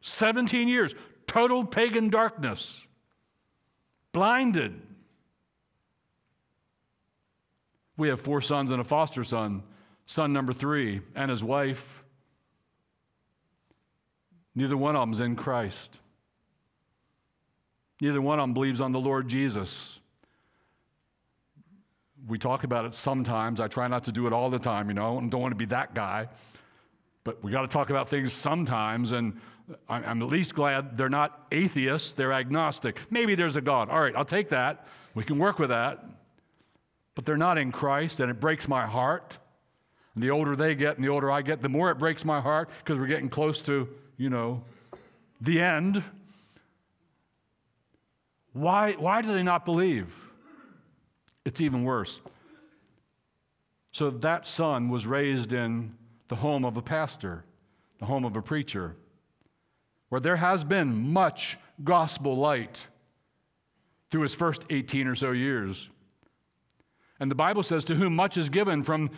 17 0.00 0.68
years, 0.68 0.94
total 1.26 1.66
pagan 1.66 2.08
darkness. 2.08 2.86
Blinded. 4.12 4.80
We 7.98 8.08
have 8.08 8.22
four 8.22 8.40
sons 8.40 8.70
and 8.70 8.80
a 8.80 8.84
foster 8.84 9.22
son. 9.22 9.64
Son 10.06 10.32
number 10.32 10.54
three 10.54 11.02
and 11.14 11.30
his 11.30 11.44
wife 11.44 12.01
Neither 14.54 14.76
one 14.76 14.96
of 14.96 15.00
them 15.00 15.12
is 15.12 15.20
in 15.20 15.36
Christ. 15.36 15.98
Neither 18.00 18.20
one 18.20 18.38
of 18.38 18.42
them 18.42 18.54
believes 18.54 18.80
on 18.80 18.92
the 18.92 19.00
Lord 19.00 19.28
Jesus. 19.28 20.00
We 22.26 22.38
talk 22.38 22.64
about 22.64 22.84
it 22.84 22.94
sometimes. 22.94 23.60
I 23.60 23.68
try 23.68 23.88
not 23.88 24.04
to 24.04 24.12
do 24.12 24.26
it 24.26 24.32
all 24.32 24.50
the 24.50 24.58
time, 24.58 24.88
you 24.88 24.94
know, 24.94 25.18
and 25.18 25.30
don't 25.30 25.40
want 25.40 25.52
to 25.52 25.56
be 25.56 25.66
that 25.66 25.94
guy. 25.94 26.28
But 27.24 27.42
we 27.42 27.52
got 27.52 27.62
to 27.62 27.68
talk 27.68 27.90
about 27.90 28.08
things 28.08 28.32
sometimes, 28.32 29.12
and 29.12 29.40
I'm 29.88 30.22
at 30.22 30.28
least 30.28 30.54
glad 30.54 30.98
they're 30.98 31.08
not 31.08 31.46
atheists, 31.52 32.12
they're 32.12 32.32
agnostic. 32.32 33.00
Maybe 33.10 33.34
there's 33.34 33.56
a 33.56 33.60
God. 33.60 33.88
All 33.88 34.00
right, 34.00 34.14
I'll 34.16 34.24
take 34.24 34.50
that. 34.50 34.86
We 35.14 35.24
can 35.24 35.38
work 35.38 35.58
with 35.58 35.70
that. 35.70 36.04
But 37.14 37.26
they're 37.26 37.36
not 37.36 37.58
in 37.58 37.72
Christ, 37.72 38.20
and 38.20 38.30
it 38.30 38.40
breaks 38.40 38.66
my 38.68 38.86
heart. 38.86 39.38
And 40.14 40.22
the 40.22 40.30
older 40.30 40.56
they 40.56 40.74
get 40.74 40.96
and 40.96 41.04
the 41.04 41.10
older 41.10 41.30
I 41.30 41.42
get, 41.42 41.62
the 41.62 41.68
more 41.68 41.90
it 41.90 41.98
breaks 41.98 42.24
my 42.24 42.40
heart 42.40 42.70
because 42.78 42.98
we're 42.98 43.06
getting 43.06 43.28
close 43.28 43.62
to 43.62 43.88
you 44.16 44.30
know, 44.30 44.62
the 45.40 45.60
end. 45.60 46.02
Why, 48.52 48.92
why 48.92 49.22
do 49.22 49.32
they 49.32 49.42
not 49.42 49.64
believe? 49.64 50.14
It's 51.44 51.60
even 51.60 51.84
worse. 51.84 52.20
So 53.92 54.10
that 54.10 54.46
son 54.46 54.88
was 54.88 55.06
raised 55.06 55.52
in 55.52 55.96
the 56.28 56.36
home 56.36 56.64
of 56.64 56.76
a 56.76 56.82
pastor, 56.82 57.44
the 57.98 58.06
home 58.06 58.24
of 58.24 58.36
a 58.36 58.42
preacher, 58.42 58.96
where 60.08 60.20
there 60.20 60.36
has 60.36 60.64
been 60.64 61.12
much 61.12 61.58
gospel 61.82 62.36
light 62.36 62.86
through 64.10 64.22
his 64.22 64.34
first 64.34 64.64
18 64.70 65.06
or 65.06 65.14
so 65.14 65.32
years. 65.32 65.90
And 67.18 67.30
the 67.30 67.34
Bible 67.34 67.62
says, 67.62 67.84
To 67.84 67.94
whom 67.94 68.16
much 68.16 68.36
is 68.36 68.48
given 68.48 68.82
from 68.82 69.10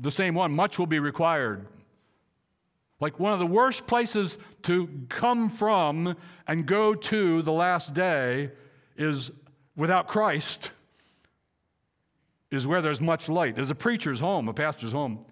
the 0.00 0.10
same 0.10 0.34
one, 0.34 0.52
much 0.52 0.78
will 0.78 0.86
be 0.86 0.98
required. 0.98 1.66
Like 3.04 3.20
one 3.20 3.34
of 3.34 3.38
the 3.38 3.46
worst 3.46 3.86
places 3.86 4.38
to 4.62 4.88
come 5.10 5.50
from 5.50 6.16
and 6.48 6.64
go 6.64 6.94
to 6.94 7.42
the 7.42 7.52
last 7.52 7.92
day 7.92 8.50
is 8.96 9.30
without 9.76 10.08
Christ 10.08 10.70
is 12.50 12.66
where 12.66 12.80
there's 12.80 13.02
much 13.02 13.28
light, 13.28 13.58
is 13.58 13.70
a 13.70 13.74
preacher's 13.74 14.20
home, 14.20 14.48
a 14.48 14.54
pastor's 14.54 14.92
home. 14.92 15.26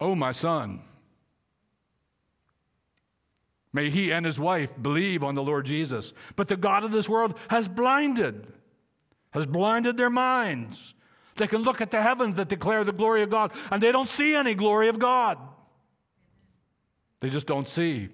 Oh, 0.00 0.16
my 0.16 0.32
son. 0.32 0.80
May 3.72 3.90
he 3.90 4.10
and 4.10 4.26
his 4.26 4.40
wife 4.40 4.72
believe 4.82 5.22
on 5.22 5.36
the 5.36 5.42
Lord 5.44 5.66
Jesus. 5.66 6.12
But 6.34 6.48
the 6.48 6.56
God 6.56 6.82
of 6.82 6.90
this 6.90 7.08
world 7.08 7.38
has 7.48 7.68
blinded, 7.68 8.44
has 9.30 9.46
blinded 9.46 9.96
their 9.96 10.10
minds. 10.10 10.94
They 11.36 11.46
can 11.46 11.62
look 11.62 11.80
at 11.80 11.92
the 11.92 12.02
heavens 12.02 12.34
that 12.34 12.48
declare 12.48 12.82
the 12.82 12.90
glory 12.90 13.22
of 13.22 13.30
God, 13.30 13.52
and 13.70 13.80
they 13.80 13.92
don't 13.92 14.08
see 14.08 14.34
any 14.34 14.54
glory 14.54 14.88
of 14.88 14.98
God. 14.98 15.38
They 17.20 17.30
just 17.30 17.46
don't 17.46 17.68
see. 17.68 18.08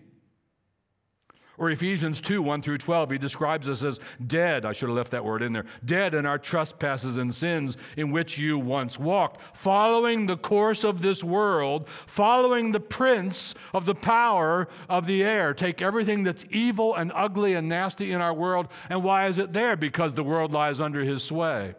Or 1.57 1.71
Ephesians 1.71 2.21
2 2.21 2.43
1 2.43 2.63
through 2.63 2.79
12, 2.79 3.13
he 3.13 3.19
describes 3.19 3.69
us 3.69 3.85
as 3.85 4.01
dead. 4.27 4.65
I 4.65 4.73
should 4.73 4.89
have 4.89 4.97
left 4.97 5.13
that 5.13 5.25
word 5.25 5.41
in 5.41 5.53
there. 5.53 5.67
Dead 5.85 6.13
in 6.13 6.27
our 6.27 6.39
trespasses 6.39 7.17
and 7.17 7.33
sins 7.33 7.77
in 7.97 8.11
which 8.11 8.39
you 8.39 8.59
once 8.59 8.99
walked, 8.99 9.41
following 9.57 10.27
the 10.27 10.37
course 10.37 10.83
of 10.83 11.01
this 11.01 11.23
world, 11.23 11.89
following 11.89 12.73
the 12.73 12.81
prince 12.81 13.55
of 13.73 13.87
the 13.87 13.95
power 13.95 14.69
of 14.89 15.07
the 15.07 15.23
air. 15.23 15.55
Take 15.55 15.81
everything 15.81 16.25
that's 16.25 16.45
evil 16.51 16.95
and 16.95 17.13
ugly 17.15 17.55
and 17.55 17.69
nasty 17.69 18.11
in 18.11 18.21
our 18.21 18.35
world. 18.35 18.69
And 18.91 19.05
why 19.05 19.27
is 19.27 19.39
it 19.39 19.53
there? 19.53 19.77
Because 19.77 20.15
the 20.15 20.25
world 20.25 20.53
lies 20.53 20.81
under 20.81 21.05
his 21.05 21.23
sway. 21.23 21.75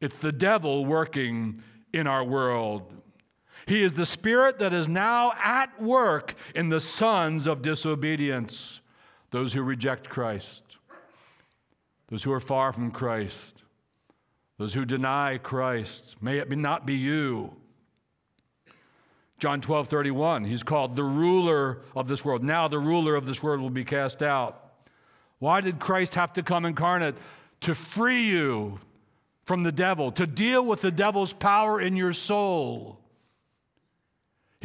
It's 0.00 0.16
the 0.16 0.32
devil 0.32 0.84
working 0.84 1.62
in 1.94 2.06
our 2.06 2.22
world. 2.22 2.92
He 3.66 3.82
is 3.82 3.94
the 3.94 4.06
spirit 4.06 4.58
that 4.58 4.72
is 4.72 4.88
now 4.88 5.32
at 5.42 5.80
work 5.80 6.34
in 6.54 6.68
the 6.68 6.80
sons 6.80 7.46
of 7.46 7.62
disobedience, 7.62 8.80
those 9.30 9.52
who 9.52 9.62
reject 9.62 10.08
Christ, 10.08 10.62
those 12.08 12.24
who 12.24 12.32
are 12.32 12.40
far 12.40 12.72
from 12.72 12.90
Christ, 12.90 13.62
those 14.58 14.74
who 14.74 14.84
deny 14.84 15.38
Christ. 15.38 16.22
May 16.22 16.38
it 16.38 16.50
not 16.50 16.86
be 16.86 16.94
you. 16.94 17.54
John 19.38 19.60
12, 19.60 19.88
31, 19.88 20.44
he's 20.44 20.62
called 20.62 20.96
the 20.96 21.04
ruler 21.04 21.82
of 21.96 22.08
this 22.08 22.24
world. 22.24 22.44
Now 22.44 22.68
the 22.68 22.78
ruler 22.78 23.14
of 23.16 23.26
this 23.26 23.42
world 23.42 23.60
will 23.60 23.70
be 23.70 23.84
cast 23.84 24.22
out. 24.22 24.60
Why 25.38 25.60
did 25.60 25.80
Christ 25.80 26.14
have 26.14 26.32
to 26.34 26.42
come 26.42 26.64
incarnate? 26.64 27.16
To 27.62 27.74
free 27.74 28.22
you 28.22 28.80
from 29.44 29.62
the 29.62 29.72
devil, 29.72 30.12
to 30.12 30.26
deal 30.26 30.64
with 30.64 30.80
the 30.80 30.90
devil's 30.90 31.32
power 31.32 31.80
in 31.80 31.96
your 31.96 32.12
soul. 32.12 32.98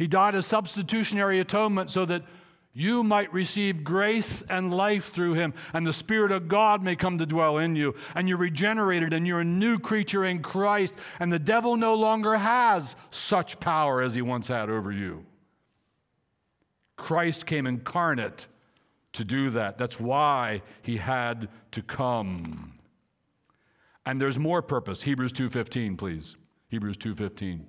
He 0.00 0.06
died 0.06 0.34
a 0.34 0.40
substitutionary 0.40 1.40
atonement 1.40 1.90
so 1.90 2.06
that 2.06 2.22
you 2.72 3.04
might 3.04 3.30
receive 3.34 3.84
grace 3.84 4.40
and 4.40 4.72
life 4.72 5.12
through 5.12 5.34
him, 5.34 5.52
and 5.74 5.86
the 5.86 5.92
Spirit 5.92 6.32
of 6.32 6.48
God 6.48 6.82
may 6.82 6.96
come 6.96 7.18
to 7.18 7.26
dwell 7.26 7.58
in 7.58 7.76
you, 7.76 7.94
and 8.14 8.26
you're 8.26 8.38
regenerated, 8.38 9.12
and 9.12 9.26
you're 9.26 9.40
a 9.40 9.44
new 9.44 9.78
creature 9.78 10.24
in 10.24 10.40
Christ, 10.40 10.94
and 11.18 11.30
the 11.30 11.38
devil 11.38 11.76
no 11.76 11.94
longer 11.94 12.38
has 12.38 12.96
such 13.10 13.60
power 13.60 14.00
as 14.00 14.14
he 14.14 14.22
once 14.22 14.48
had 14.48 14.70
over 14.70 14.90
you. 14.90 15.26
Christ 16.96 17.44
came 17.44 17.66
incarnate 17.66 18.46
to 19.12 19.22
do 19.22 19.50
that. 19.50 19.76
That's 19.76 20.00
why 20.00 20.62
he 20.80 20.96
had 20.96 21.50
to 21.72 21.82
come. 21.82 22.78
And 24.06 24.18
there's 24.18 24.38
more 24.38 24.62
purpose. 24.62 25.02
Hebrews 25.02 25.34
2:15, 25.34 25.98
please. 25.98 26.36
Hebrews 26.68 26.96
2:15. 26.96 27.66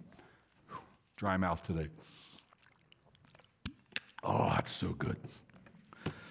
Dry 1.17 1.35
mouth 1.35 1.61
today. 1.61 1.89
Oh, 4.23 4.49
that's 4.49 4.71
so 4.71 4.89
good. 4.89 5.17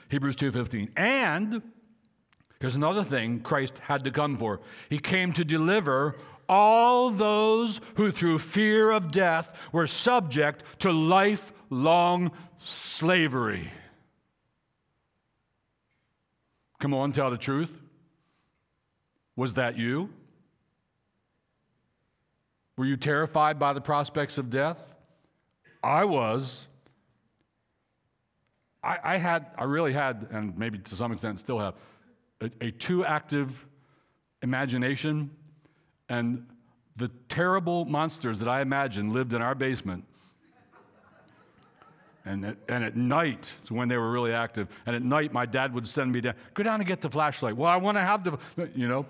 Hebrews 0.09 0.37
2:15. 0.37 0.91
And 0.97 1.63
here's 2.61 2.77
another 2.77 3.05
thing 3.05 3.41
Christ 3.41 3.79
had 3.79 4.05
to 4.05 4.11
come 4.11 4.37
for. 4.37 4.61
He 4.89 4.99
came 4.99 5.33
to 5.33 5.45
deliver 5.45 6.17
all 6.49 7.11
those 7.11 7.81
who 7.97 8.11
through 8.11 8.41
fear 8.41 8.91
of 8.91 9.13
death 9.13 9.69
were 9.73 9.87
subject 9.87 10.81
to 10.81 10.91
lifelong 10.93 12.33
slavery. 12.59 13.73
Come 16.81 16.93
on, 16.95 17.13
tell 17.13 17.31
the 17.31 17.39
truth. 17.39 17.71
Was 19.37 19.55
that 19.55 19.79
you? 19.79 20.11
Were 22.77 22.87
you 22.87 22.97
terrified 22.97 23.59
by 23.59 23.73
the 23.73 23.81
prospects 23.81 24.39
of 24.39 24.51
death? 24.51 24.93
I 25.83 26.05
was. 26.05 26.67
I, 28.83 28.99
I, 29.03 29.17
had, 29.19 29.47
I 29.59 29.65
really 29.65 29.93
had, 29.93 30.29
and 30.31 30.57
maybe 30.57 30.79
to 30.79 30.97
some 30.97 31.13
extent 31.13 31.41
still 31.41 31.59
have, 31.59 31.75
a, 32.41 32.51
a 32.61 32.71
too 32.71 33.05
active 33.05 33.67
imagination, 34.43 35.31
and 36.09 36.47
the 36.97 37.09
terrible 37.29 37.85
monsters 37.85 38.39
that 38.39 38.49
I 38.49 38.61
imagined 38.63 39.13
lived 39.13 39.33
in 39.33 39.43
our 39.43 39.55
basement. 39.55 40.05
And 42.25 42.45
at, 42.45 42.57
and 42.69 42.85
at 42.85 42.97
night, 42.97 43.55
so 43.65 43.75
when 43.75 43.89
they 43.89 43.97
were 43.97 44.11
really 44.11 44.33
active, 44.33 44.69
and 44.85 44.95
at 44.95 45.03
night, 45.03 45.33
my 45.33 45.47
dad 45.47 45.73
would 45.75 45.89
send 45.89 46.13
me 46.13 46.21
down, 46.21 46.35
go 46.53 46.63
down 46.63 46.81
and 46.81 46.87
get 46.87 47.01
the 47.01 47.09
flashlight. 47.09 47.57
Well, 47.57 47.69
I 47.69 47.77
want 47.77 47.97
to 47.97 48.03
have 48.03 48.25
the, 48.25 48.39
you 48.75 48.89
know. 48.89 49.07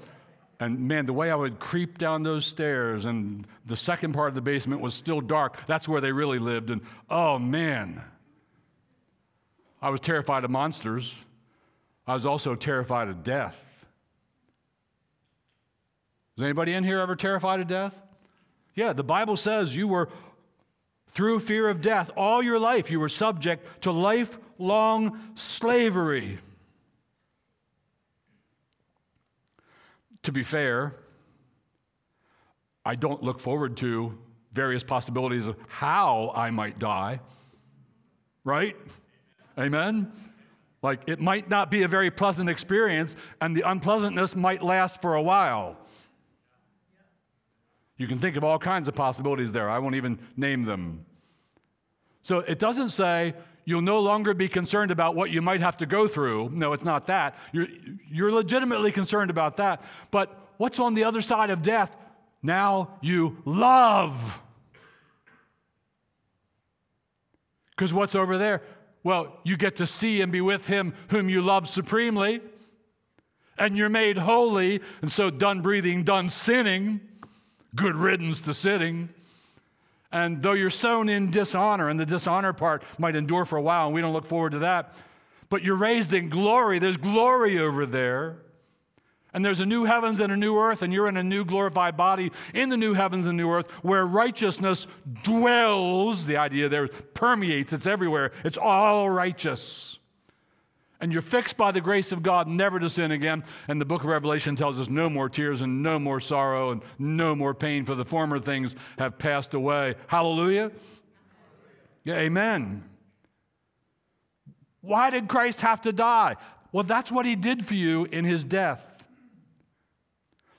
And 0.60 0.78
man, 0.78 1.06
the 1.06 1.14
way 1.14 1.30
I 1.30 1.34
would 1.34 1.58
creep 1.58 1.96
down 1.96 2.22
those 2.22 2.44
stairs, 2.44 3.06
and 3.06 3.46
the 3.64 3.76
second 3.76 4.12
part 4.12 4.28
of 4.28 4.34
the 4.34 4.42
basement 4.42 4.80
was 4.80 4.94
still 4.94 5.20
dark, 5.20 5.66
that's 5.66 5.88
where 5.88 6.00
they 6.00 6.12
really 6.12 6.38
lived. 6.38 6.70
And 6.70 6.82
oh 7.08 7.38
man, 7.38 8.02
I 9.82 9.90
was 9.90 10.00
terrified 10.00 10.44
of 10.44 10.50
monsters. 10.50 11.24
I 12.06 12.14
was 12.14 12.26
also 12.26 12.54
terrified 12.54 13.08
of 13.08 13.22
death. 13.22 13.86
Is 16.36 16.42
anybody 16.42 16.72
in 16.72 16.84
here 16.84 17.00
ever 17.00 17.16
terrified 17.16 17.60
of 17.60 17.66
death? 17.66 17.94
Yeah, 18.74 18.92
the 18.92 19.04
Bible 19.04 19.36
says 19.36 19.76
you 19.76 19.88
were, 19.88 20.08
through 21.08 21.40
fear 21.40 21.68
of 21.68 21.80
death, 21.82 22.10
all 22.16 22.42
your 22.42 22.58
life, 22.58 22.90
you 22.90 23.00
were 23.00 23.08
subject 23.08 23.82
to 23.82 23.90
lifelong 23.90 25.18
slavery. 25.34 26.38
To 30.22 30.32
be 30.32 30.42
fair, 30.42 30.94
I 32.84 32.94
don't 32.94 33.22
look 33.22 33.40
forward 33.40 33.76
to 33.78 34.18
various 34.52 34.82
possibilities 34.82 35.46
of 35.46 35.56
how 35.68 36.32
I 36.34 36.50
might 36.50 36.78
die, 36.78 37.20
right? 38.44 38.76
Amen? 39.60 40.10
Like 40.82 41.02
it 41.06 41.20
might 41.20 41.50
not 41.50 41.70
be 41.70 41.82
a 41.82 41.88
very 41.88 42.10
pleasant 42.10 42.48
experience, 42.48 43.14
and 43.40 43.56
the 43.56 43.68
unpleasantness 43.68 44.34
might 44.34 44.62
last 44.62 45.02
for 45.02 45.14
a 45.14 45.22
while. 45.22 45.76
You 47.98 48.06
can 48.08 48.18
think 48.18 48.36
of 48.36 48.44
all 48.44 48.58
kinds 48.58 48.88
of 48.88 48.94
possibilities 48.94 49.52
there. 49.52 49.68
I 49.68 49.78
won't 49.78 49.94
even 49.94 50.18
name 50.34 50.64
them. 50.64 51.04
So 52.22 52.38
it 52.38 52.58
doesn't 52.58 52.90
say 52.90 53.34
you'll 53.66 53.82
no 53.82 54.00
longer 54.00 54.32
be 54.32 54.48
concerned 54.48 54.90
about 54.90 55.14
what 55.14 55.30
you 55.30 55.42
might 55.42 55.60
have 55.60 55.76
to 55.78 55.86
go 55.86 56.08
through. 56.08 56.50
No, 56.54 56.72
it's 56.72 56.84
not 56.84 57.06
that. 57.08 57.34
You're, 57.52 57.68
you're 58.10 58.32
legitimately 58.32 58.90
concerned 58.90 59.30
about 59.30 59.58
that. 59.58 59.82
But 60.10 60.34
what's 60.56 60.80
on 60.80 60.94
the 60.94 61.04
other 61.04 61.20
side 61.20 61.50
of 61.50 61.62
death? 61.62 61.94
Now 62.42 62.96
you 63.02 63.36
love. 63.44 64.40
Because 67.70 67.92
what's 67.92 68.14
over 68.14 68.38
there? 68.38 68.62
Well, 69.02 69.38
you 69.44 69.56
get 69.56 69.76
to 69.76 69.86
see 69.86 70.20
and 70.20 70.30
be 70.30 70.40
with 70.40 70.66
him 70.66 70.94
whom 71.08 71.28
you 71.28 71.40
love 71.42 71.68
supremely, 71.68 72.40
and 73.58 73.76
you're 73.76 73.88
made 73.88 74.18
holy, 74.18 74.80
and 75.02 75.10
so 75.10 75.30
done 75.30 75.62
breathing, 75.62 76.02
done 76.04 76.28
sinning, 76.28 77.00
good 77.74 77.96
riddance 77.96 78.40
to 78.42 78.54
sitting. 78.54 79.10
And 80.12 80.42
though 80.42 80.52
you're 80.52 80.70
sown 80.70 81.08
in 81.08 81.30
dishonor, 81.30 81.88
and 81.88 81.98
the 81.98 82.06
dishonor 82.06 82.52
part 82.52 82.82
might 82.98 83.16
endure 83.16 83.44
for 83.44 83.56
a 83.56 83.62
while, 83.62 83.86
and 83.86 83.94
we 83.94 84.00
don't 84.00 84.12
look 84.12 84.26
forward 84.26 84.52
to 84.52 84.58
that, 84.60 84.94
but 85.48 85.62
you're 85.62 85.76
raised 85.76 86.12
in 86.12 86.28
glory. 86.28 86.78
There's 86.78 86.96
glory 86.96 87.58
over 87.58 87.86
there. 87.86 88.38
And 89.32 89.44
there's 89.44 89.60
a 89.60 89.66
new 89.66 89.84
heavens 89.84 90.18
and 90.18 90.32
a 90.32 90.36
new 90.36 90.58
earth, 90.58 90.82
and 90.82 90.92
you're 90.92 91.08
in 91.08 91.16
a 91.16 91.22
new 91.22 91.44
glorified 91.44 91.96
body 91.96 92.32
in 92.52 92.68
the 92.68 92.76
new 92.76 92.94
heavens 92.94 93.26
and 93.26 93.36
new 93.36 93.50
earth 93.50 93.70
where 93.84 94.04
righteousness 94.04 94.86
dwells. 95.22 96.26
The 96.26 96.36
idea 96.36 96.68
there 96.68 96.88
permeates, 96.88 97.72
it's 97.72 97.86
everywhere. 97.86 98.32
It's 98.44 98.58
all 98.58 99.08
righteous. 99.08 99.98
And 101.00 101.12
you're 101.12 101.22
fixed 101.22 101.56
by 101.56 101.70
the 101.70 101.80
grace 101.80 102.12
of 102.12 102.22
God 102.22 102.46
never 102.46 102.78
to 102.78 102.90
sin 102.90 103.10
again. 103.10 103.44
And 103.68 103.80
the 103.80 103.86
book 103.86 104.02
of 104.02 104.08
Revelation 104.08 104.56
tells 104.56 104.78
us 104.78 104.88
no 104.88 105.08
more 105.08 105.28
tears 105.28 105.62
and 105.62 105.82
no 105.82 105.98
more 105.98 106.20
sorrow 106.20 106.72
and 106.72 106.82
no 106.98 107.34
more 107.34 107.54
pain, 107.54 107.84
for 107.84 107.94
the 107.94 108.04
former 108.04 108.38
things 108.38 108.74
have 108.98 109.16
passed 109.16 109.54
away. 109.54 109.94
Hallelujah. 110.08 110.72
Yeah, 112.04 112.16
amen. 112.16 112.84
Why 114.82 115.10
did 115.10 115.28
Christ 115.28 115.60
have 115.60 115.80
to 115.82 115.92
die? 115.92 116.36
Well, 116.72 116.84
that's 116.84 117.12
what 117.12 117.26
he 117.26 117.36
did 117.36 117.66
for 117.66 117.74
you 117.74 118.06
in 118.06 118.24
his 118.24 118.44
death 118.44 118.89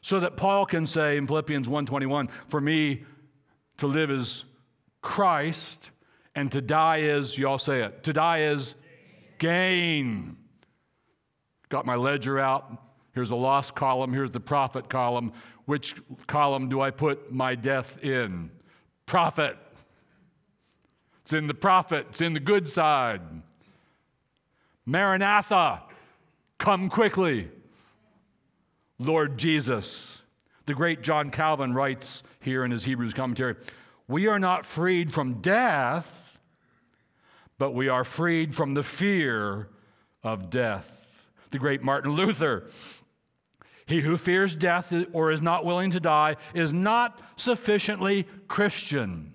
so 0.01 0.19
that 0.19 0.35
Paul 0.35 0.65
can 0.65 0.87
say 0.87 1.17
in 1.17 1.27
Philippians 1.27 1.67
1:21, 1.67 2.27
"For 2.47 2.59
me 2.59 3.05
to 3.77 3.87
live 3.87 4.11
is 4.11 4.45
Christ, 5.01 5.91
and 6.35 6.51
to 6.51 6.61
die 6.61 6.97
is, 6.97 7.37
y'all 7.37 7.57
say 7.57 7.81
it, 7.81 8.03
to 8.03 8.13
die 8.13 8.39
is 8.39 8.75
gain. 9.39 10.37
Got 11.69 11.85
my 11.85 11.95
ledger 11.95 12.39
out. 12.39 12.71
Here's 13.13 13.31
a 13.31 13.35
loss 13.35 13.71
column, 13.71 14.13
here's 14.13 14.31
the 14.31 14.39
profit 14.39 14.89
column. 14.89 15.33
Which 15.65 15.95
column 16.27 16.69
do 16.69 16.79
I 16.81 16.91
put 16.91 17.31
my 17.31 17.55
death 17.55 18.03
in? 18.03 18.51
Profit. 19.05 19.57
It's 21.23 21.33
in 21.33 21.47
the 21.47 21.53
profit. 21.53 22.07
it's 22.09 22.21
in 22.21 22.33
the 22.33 22.39
good 22.39 22.67
side. 22.67 23.21
Maranatha, 24.85 25.83
come 26.57 26.89
quickly. 26.89 27.49
Lord 29.01 29.37
Jesus. 29.37 30.21
The 30.65 30.73
great 30.73 31.01
John 31.01 31.31
Calvin 31.31 31.73
writes 31.73 32.23
here 32.39 32.63
in 32.63 32.71
his 32.71 32.85
Hebrews 32.85 33.13
commentary 33.13 33.55
We 34.07 34.27
are 34.27 34.39
not 34.39 34.65
freed 34.65 35.13
from 35.13 35.41
death, 35.41 36.39
but 37.57 37.71
we 37.71 37.89
are 37.89 38.03
freed 38.03 38.55
from 38.55 38.73
the 38.73 38.83
fear 38.83 39.69
of 40.23 40.49
death. 40.49 41.29
The 41.51 41.59
great 41.59 41.81
Martin 41.81 42.11
Luther 42.11 42.69
he 43.91 43.99
who 43.99 44.17
fears 44.17 44.55
death 44.55 44.93
or 45.11 45.31
is 45.31 45.41
not 45.41 45.65
willing 45.65 45.91
to 45.91 45.99
die 45.99 46.37
is 46.53 46.73
not 46.73 47.19
sufficiently 47.35 48.25
Christian. 48.47 49.33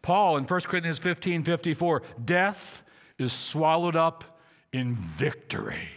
Paul 0.00 0.38
in 0.38 0.44
1 0.44 0.60
Corinthians 0.62 0.98
15 0.98 1.44
54, 1.44 2.02
death 2.24 2.82
is 3.18 3.34
swallowed 3.34 3.94
up 3.94 4.38
in 4.72 4.94
victory. 4.94 5.90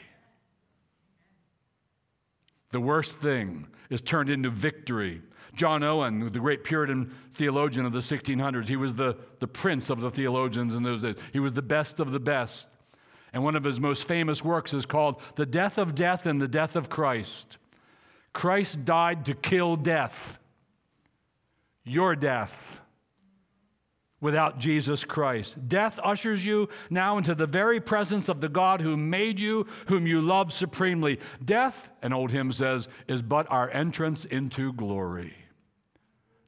The 2.72 2.80
worst 2.80 3.20
thing 3.20 3.68
is 3.90 4.02
turned 4.02 4.30
into 4.30 4.50
victory. 4.50 5.22
John 5.56 5.84
Owen, 5.84 6.32
the 6.32 6.40
great 6.40 6.64
Puritan 6.64 7.12
theologian 7.34 7.86
of 7.86 7.92
the 7.92 8.00
1600s, 8.00 8.68
he 8.68 8.76
was 8.76 8.96
the, 8.96 9.18
the 9.40 9.48
prince 9.48 9.90
of 9.90 10.02
the 10.02 10.12
theologians 10.12 10.76
in 10.76 10.84
those 10.84 11.02
days. 11.02 11.16
He 11.34 11.40
was 11.40 11.54
the 11.54 11.62
best 11.62 12.00
of 12.00 12.12
the 12.12 12.20
best. 12.20 12.70
And 13.34 13.44
one 13.44 13.56
of 13.56 13.64
his 13.64 13.80
most 13.80 14.04
famous 14.04 14.44
works 14.44 14.74
is 14.74 14.86
called 14.86 15.22
The 15.36 15.46
Death 15.46 15.78
of 15.78 15.96
Death 15.96 16.26
and 16.26 16.42
the 16.42 16.48
Death 16.48 16.76
of 16.76 16.90
Christ. 16.90 17.58
Christ 18.34 18.86
died 18.86 19.26
to 19.26 19.34
kill 19.34 19.76
death, 19.76 20.40
your 21.84 22.16
death, 22.16 22.82
without 24.22 24.60
Jesus 24.60 25.04
Christ. 25.04 25.68
Death 25.68 26.00
ushers 26.04 26.46
you 26.46 26.70
now 26.90 27.18
into 27.18 27.34
the 27.36 27.48
very 27.48 27.80
presence 27.80 28.28
of 28.28 28.42
the 28.42 28.50
God 28.50 28.82
who 28.82 28.98
made 28.98 29.40
you, 29.40 29.66
whom 29.88 30.06
you 30.06 30.22
love 30.22 30.52
supremely. 30.52 31.20
Death, 31.44 31.90
an 32.02 32.14
old 32.14 32.32
hymn 32.32 32.52
says, 32.52 32.90
is 33.08 33.22
but 33.22 33.50
our 33.50 33.70
entrance 33.70 34.26
into 34.26 34.74
glory. 34.74 35.34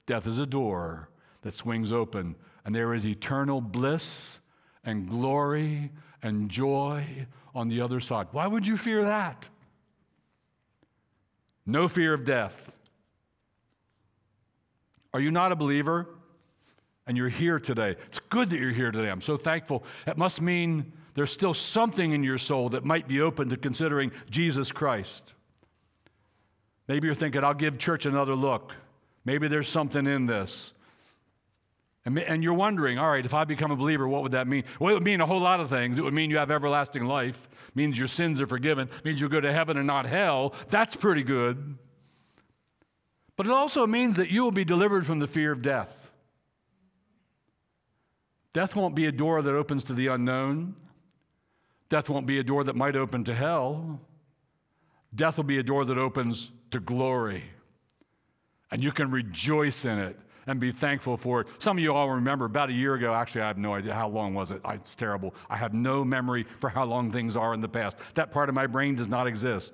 Death 0.06 0.28
is 0.28 0.40
a 0.40 0.46
door 0.46 1.10
that 1.42 1.54
swings 1.54 1.92
open, 1.92 2.36
and 2.66 2.76
there 2.76 2.94
is 2.94 3.06
eternal 3.06 3.62
bliss 3.62 4.42
and 4.84 5.08
glory 5.08 5.92
and 6.22 6.50
joy 6.50 7.28
on 7.56 7.70
the 7.70 7.82
other 7.82 8.00
side. 8.00 8.28
Why 8.32 8.48
would 8.48 8.68
you 8.68 8.78
fear 8.78 9.04
that? 9.06 9.50
No 11.66 11.88
fear 11.88 12.14
of 12.14 12.26
death. 12.26 12.72
Are 15.14 15.20
you 15.20 15.32
not 15.32 15.52
a 15.52 15.56
believer? 15.56 16.08
And 17.12 17.18
you're 17.18 17.28
here 17.28 17.60
today. 17.60 17.98
It's 18.08 18.22
good 18.30 18.52
that 18.52 18.58
you're 18.58 18.72
here 18.72 18.90
today. 18.90 19.10
I'm 19.10 19.20
so 19.20 19.36
thankful. 19.36 19.84
It 20.08 20.18
must 20.18 20.42
mean 20.42 20.94
there's 21.14 21.30
still 21.30 21.54
something 21.54 22.14
in 22.14 22.24
your 22.24 22.38
soul 22.38 22.70
that 22.70 22.86
might 22.86 23.06
be 23.06 23.20
open 23.20 23.50
to 23.50 23.58
considering 23.58 24.14
Jesus 24.30 24.72
Christ. 24.72 25.34
Maybe 26.88 27.08
you're 27.08 27.16
thinking, 27.16 27.44
I'll 27.44 27.54
give 27.54 27.78
church 27.78 28.06
another 28.06 28.34
look. 28.34 28.76
Maybe 29.26 29.50
there's 29.50 29.68
something 29.68 30.08
in 30.08 30.26
this. 30.26 30.74
And, 32.06 32.18
and 32.18 32.42
you're 32.42 32.54
wondering, 32.54 32.98
all 32.98 33.10
right, 33.10 33.26
if 33.26 33.34
I 33.34 33.44
become 33.44 33.72
a 33.72 33.76
believer, 33.76 34.08
what 34.08 34.24
would 34.24 34.32
that 34.32 34.48
mean? 34.48 34.64
Well, 34.80 34.92
it 34.92 34.94
would 34.94 35.04
mean 35.04 35.20
a 35.20 35.26
whole 35.26 35.42
lot 35.42 35.60
of 35.60 35.70
things. 35.70 36.00
It 36.00 36.04
would 36.04 36.14
mean 36.14 36.30
you 36.30 36.38
have 36.38 36.50
everlasting 36.50 37.04
life, 37.04 37.50
it 37.68 37.76
means 37.76 38.00
your 38.00 38.08
sins 38.08 38.40
are 38.40 38.48
forgiven, 38.48 38.88
it 38.88 39.04
means 39.04 39.20
you'll 39.20 39.30
go 39.30 39.42
to 39.42 39.52
heaven 39.52 39.76
and 39.76 39.86
not 39.86 40.06
hell. 40.06 40.54
That's 40.70 40.96
pretty 40.96 41.24
good. 41.24 41.78
But 43.36 43.48
it 43.48 43.52
also 43.52 43.86
means 43.86 44.16
that 44.16 44.32
you 44.32 44.46
will 44.46 44.52
be 44.52 44.64
delivered 44.64 45.06
from 45.06 45.20
the 45.20 45.28
fear 45.28 45.52
of 45.52 45.62
death. 45.62 46.01
Death 48.54 48.76
won't 48.76 48.96
be 48.96 49.06
a 49.06 49.12
door 49.12 49.42
that 49.42 49.56
opens 49.56 49.84
to 49.86 49.94
the 49.94 50.08
unknown. 50.08 50.76
Death 51.90 52.10
won't 52.10 52.26
be 52.26 52.40
a 52.40 52.44
door 52.44 52.64
that 52.64 52.76
might 52.76 52.96
open 52.96 53.24
to 53.26 53.34
hell. 53.34 54.00
Death 55.14 55.38
will 55.38 55.44
be 55.44 55.58
a 55.58 55.64
door 55.64 55.86
that 55.86 55.98
opens 55.98 56.52
to 56.72 56.80
glory. 56.80 57.44
And 58.72 58.82
you 58.84 58.92
can 58.92 59.12
rejoice 59.12 59.84
in 59.86 60.00
it 60.00 60.18
and 60.48 60.60
be 60.60 60.72
thankful 60.72 61.18
for 61.18 61.42
it. 61.42 61.48
Some 61.60 61.78
of 61.78 61.84
you 61.84 61.94
all 61.94 62.10
remember 62.10 62.46
about 62.46 62.70
a 62.70 62.74
year 62.74 62.96
ago, 62.96 63.14
actually, 63.14 63.42
I 63.42 63.48
have 63.48 63.58
no 63.58 63.74
idea 63.74 63.94
how 63.94 64.08
long 64.08 64.34
was 64.34 64.52
it. 64.52 64.62
I, 64.66 64.76
it's 64.76 64.96
terrible. 64.96 65.36
I 65.50 65.58
have 65.58 65.74
no 65.74 66.04
memory 66.04 66.46
for 66.60 66.70
how 66.70 66.86
long 66.86 67.12
things 67.12 67.36
are 67.36 67.54
in 67.54 67.62
the 67.62 67.70
past. 67.70 67.98
That 68.16 68.32
part 68.32 68.50
of 68.50 68.56
my 68.56 68.68
brain 68.68 68.96
does 68.96 69.08
not 69.08 69.28
exist. 69.28 69.74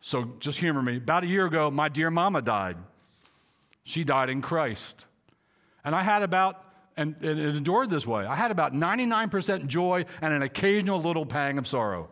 So 0.00 0.32
just 0.38 0.58
humor 0.58 0.82
me. 0.82 0.96
About 0.96 1.24
a 1.24 1.26
year 1.26 1.46
ago, 1.46 1.70
my 1.70 1.88
dear 1.88 2.10
mama 2.10 2.42
died. 2.42 2.76
She 3.84 4.04
died 4.04 4.28
in 4.28 4.42
Christ. 4.42 5.06
And 5.84 5.94
I 5.94 6.02
had 6.02 6.22
about, 6.22 6.64
and 6.96 7.16
it 7.22 7.38
endured 7.38 7.90
this 7.90 8.06
way, 8.06 8.24
I 8.24 8.36
had 8.36 8.50
about 8.50 8.72
99% 8.72 9.66
joy 9.66 10.04
and 10.22 10.32
an 10.32 10.42
occasional 10.42 11.00
little 11.00 11.26
pang 11.26 11.58
of 11.58 11.66
sorrow. 11.66 12.08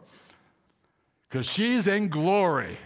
Because 1.29 1.47
she's 1.47 1.87
in 1.87 2.09
glory. 2.09 2.79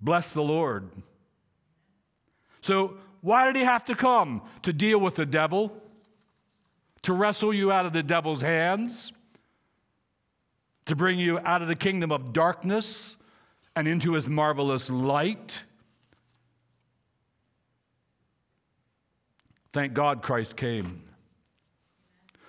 Bless 0.00 0.32
the 0.32 0.42
Lord. 0.42 0.88
So, 2.62 2.94
why 3.20 3.46
did 3.46 3.56
he 3.56 3.62
have 3.62 3.84
to 3.86 3.94
come? 3.94 4.42
To 4.62 4.72
deal 4.72 4.98
with 4.98 5.16
the 5.16 5.26
devil? 5.26 5.76
To 7.02 7.12
wrestle 7.12 7.52
you 7.52 7.70
out 7.70 7.86
of 7.86 7.92
the 7.92 8.02
devil's 8.02 8.40
hands? 8.40 9.12
To 10.86 10.96
bring 10.96 11.18
you 11.18 11.38
out 11.40 11.60
of 11.60 11.68
the 11.68 11.76
kingdom 11.76 12.10
of 12.10 12.32
darkness 12.32 13.18
and 13.76 13.86
into 13.86 14.14
his 14.14 14.28
marvelous 14.28 14.88
light? 14.88 15.64
Thank 19.72 19.94
God 19.94 20.22
Christ 20.22 20.56
came. 20.56 21.02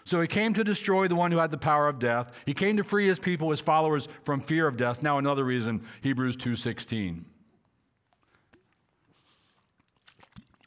So 0.03 0.19
he 0.19 0.27
came 0.27 0.53
to 0.55 0.63
destroy 0.63 1.07
the 1.07 1.15
one 1.15 1.31
who 1.31 1.37
had 1.37 1.51
the 1.51 1.57
power 1.57 1.87
of 1.87 1.99
death. 1.99 2.33
He 2.45 2.53
came 2.53 2.77
to 2.77 2.83
free 2.83 3.07
his 3.07 3.19
people, 3.19 3.51
his 3.51 3.59
followers, 3.59 4.07
from 4.23 4.41
fear 4.41 4.67
of 4.67 4.75
death. 4.75 5.03
Now 5.03 5.19
another 5.19 5.43
reason, 5.43 5.83
Hebrews 6.01 6.35
2:16. 6.37 7.25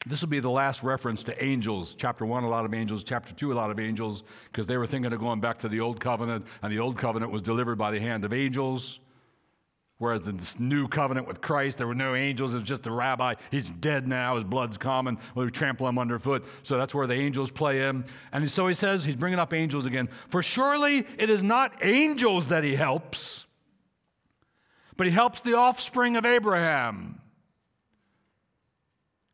This 0.07 0.21
will 0.21 0.29
be 0.29 0.39
the 0.39 0.49
last 0.51 0.83
reference 0.83 1.23
to 1.23 1.43
angels. 1.43 1.95
Chapter 1.95 2.25
1, 2.25 2.43
a 2.43 2.47
lot 2.47 2.63
of 2.63 2.73
angels. 2.73 3.03
Chapter 3.03 3.33
2, 3.33 3.51
a 3.51 3.55
lot 3.55 3.71
of 3.71 3.79
angels, 3.79 4.23
because 4.45 4.67
they 4.67 4.77
were 4.77 4.85
thinking 4.85 5.11
of 5.11 5.19
going 5.19 5.41
back 5.41 5.57
to 5.59 5.67
the 5.67 5.79
Old 5.79 5.99
Covenant, 5.99 6.45
and 6.61 6.71
the 6.71 6.79
Old 6.79 6.97
Covenant 6.97 7.31
was 7.31 7.41
delivered 7.41 7.77
by 7.77 7.89
the 7.89 7.99
hand 7.99 8.23
of 8.23 8.31
angels. 8.31 8.99
Whereas 9.97 10.27
in 10.27 10.35
this 10.35 10.59
new 10.59 10.89
covenant 10.89 11.25
with 11.25 11.39
Christ, 11.39 11.77
there 11.77 11.87
were 11.87 11.95
no 11.95 12.15
angels, 12.15 12.53
it 12.53 12.57
was 12.57 12.67
just 12.67 12.83
the 12.83 12.91
rabbi. 12.91 13.35
He's 13.49 13.63
dead 13.63 14.07
now, 14.07 14.35
his 14.35 14.43
blood's 14.43 14.77
common. 14.77 15.17
We 15.35 15.49
trample 15.51 15.87
him 15.87 15.97
underfoot. 15.97 16.45
So 16.63 16.77
that's 16.77 16.93
where 16.93 17.07
the 17.07 17.13
angels 17.13 17.49
play 17.49 17.87
in. 17.87 18.03
And 18.33 18.51
so 18.51 18.67
he 18.67 18.73
says, 18.73 19.05
he's 19.05 19.15
bringing 19.15 19.39
up 19.39 19.53
angels 19.53 19.85
again. 19.85 20.09
For 20.27 20.43
surely 20.43 21.05
it 21.17 21.29
is 21.29 21.41
not 21.41 21.73
angels 21.81 22.49
that 22.49 22.65
he 22.65 22.75
helps, 22.75 23.45
but 24.97 25.07
he 25.07 25.13
helps 25.13 25.39
the 25.39 25.53
offspring 25.53 26.17
of 26.17 26.25
Abraham. 26.25 27.21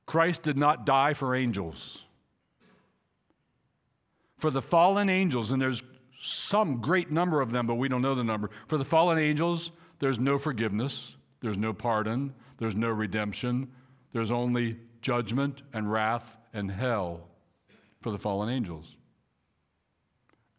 Christ 0.06 0.44
did 0.44 0.58
not 0.58 0.86
die 0.86 1.14
for 1.16 1.34
angels. 1.34 2.06
For 4.38 4.52
the 4.52 4.62
fallen 4.62 5.10
angels, 5.10 5.52
and 5.52 5.62
there's 5.62 5.82
some 6.22 6.82
great 6.82 7.10
number 7.10 7.42
of 7.42 7.52
them, 7.52 7.66
but 7.66 7.76
we 7.76 7.88
don't 7.88 8.02
know 8.02 8.14
the 8.14 8.24
number. 8.24 8.52
For 8.68 8.78
the 8.78 8.86
fallen 8.86 9.18
angels, 9.18 9.72
there's 10.02 10.20
no 10.20 10.40
forgiveness, 10.40 11.16
there's 11.42 11.60
no 11.60 11.74
pardon, 11.74 12.34
there's 12.58 12.76
no 12.76 12.90
redemption, 12.90 13.72
there's 14.14 14.32
only 14.32 14.78
judgment 15.02 15.62
and 15.74 15.92
wrath 15.92 16.38
and 16.54 16.72
hell 16.72 17.22
for 18.02 18.12
the 18.12 18.18
fallen 18.18 18.50
angels. 18.50 18.98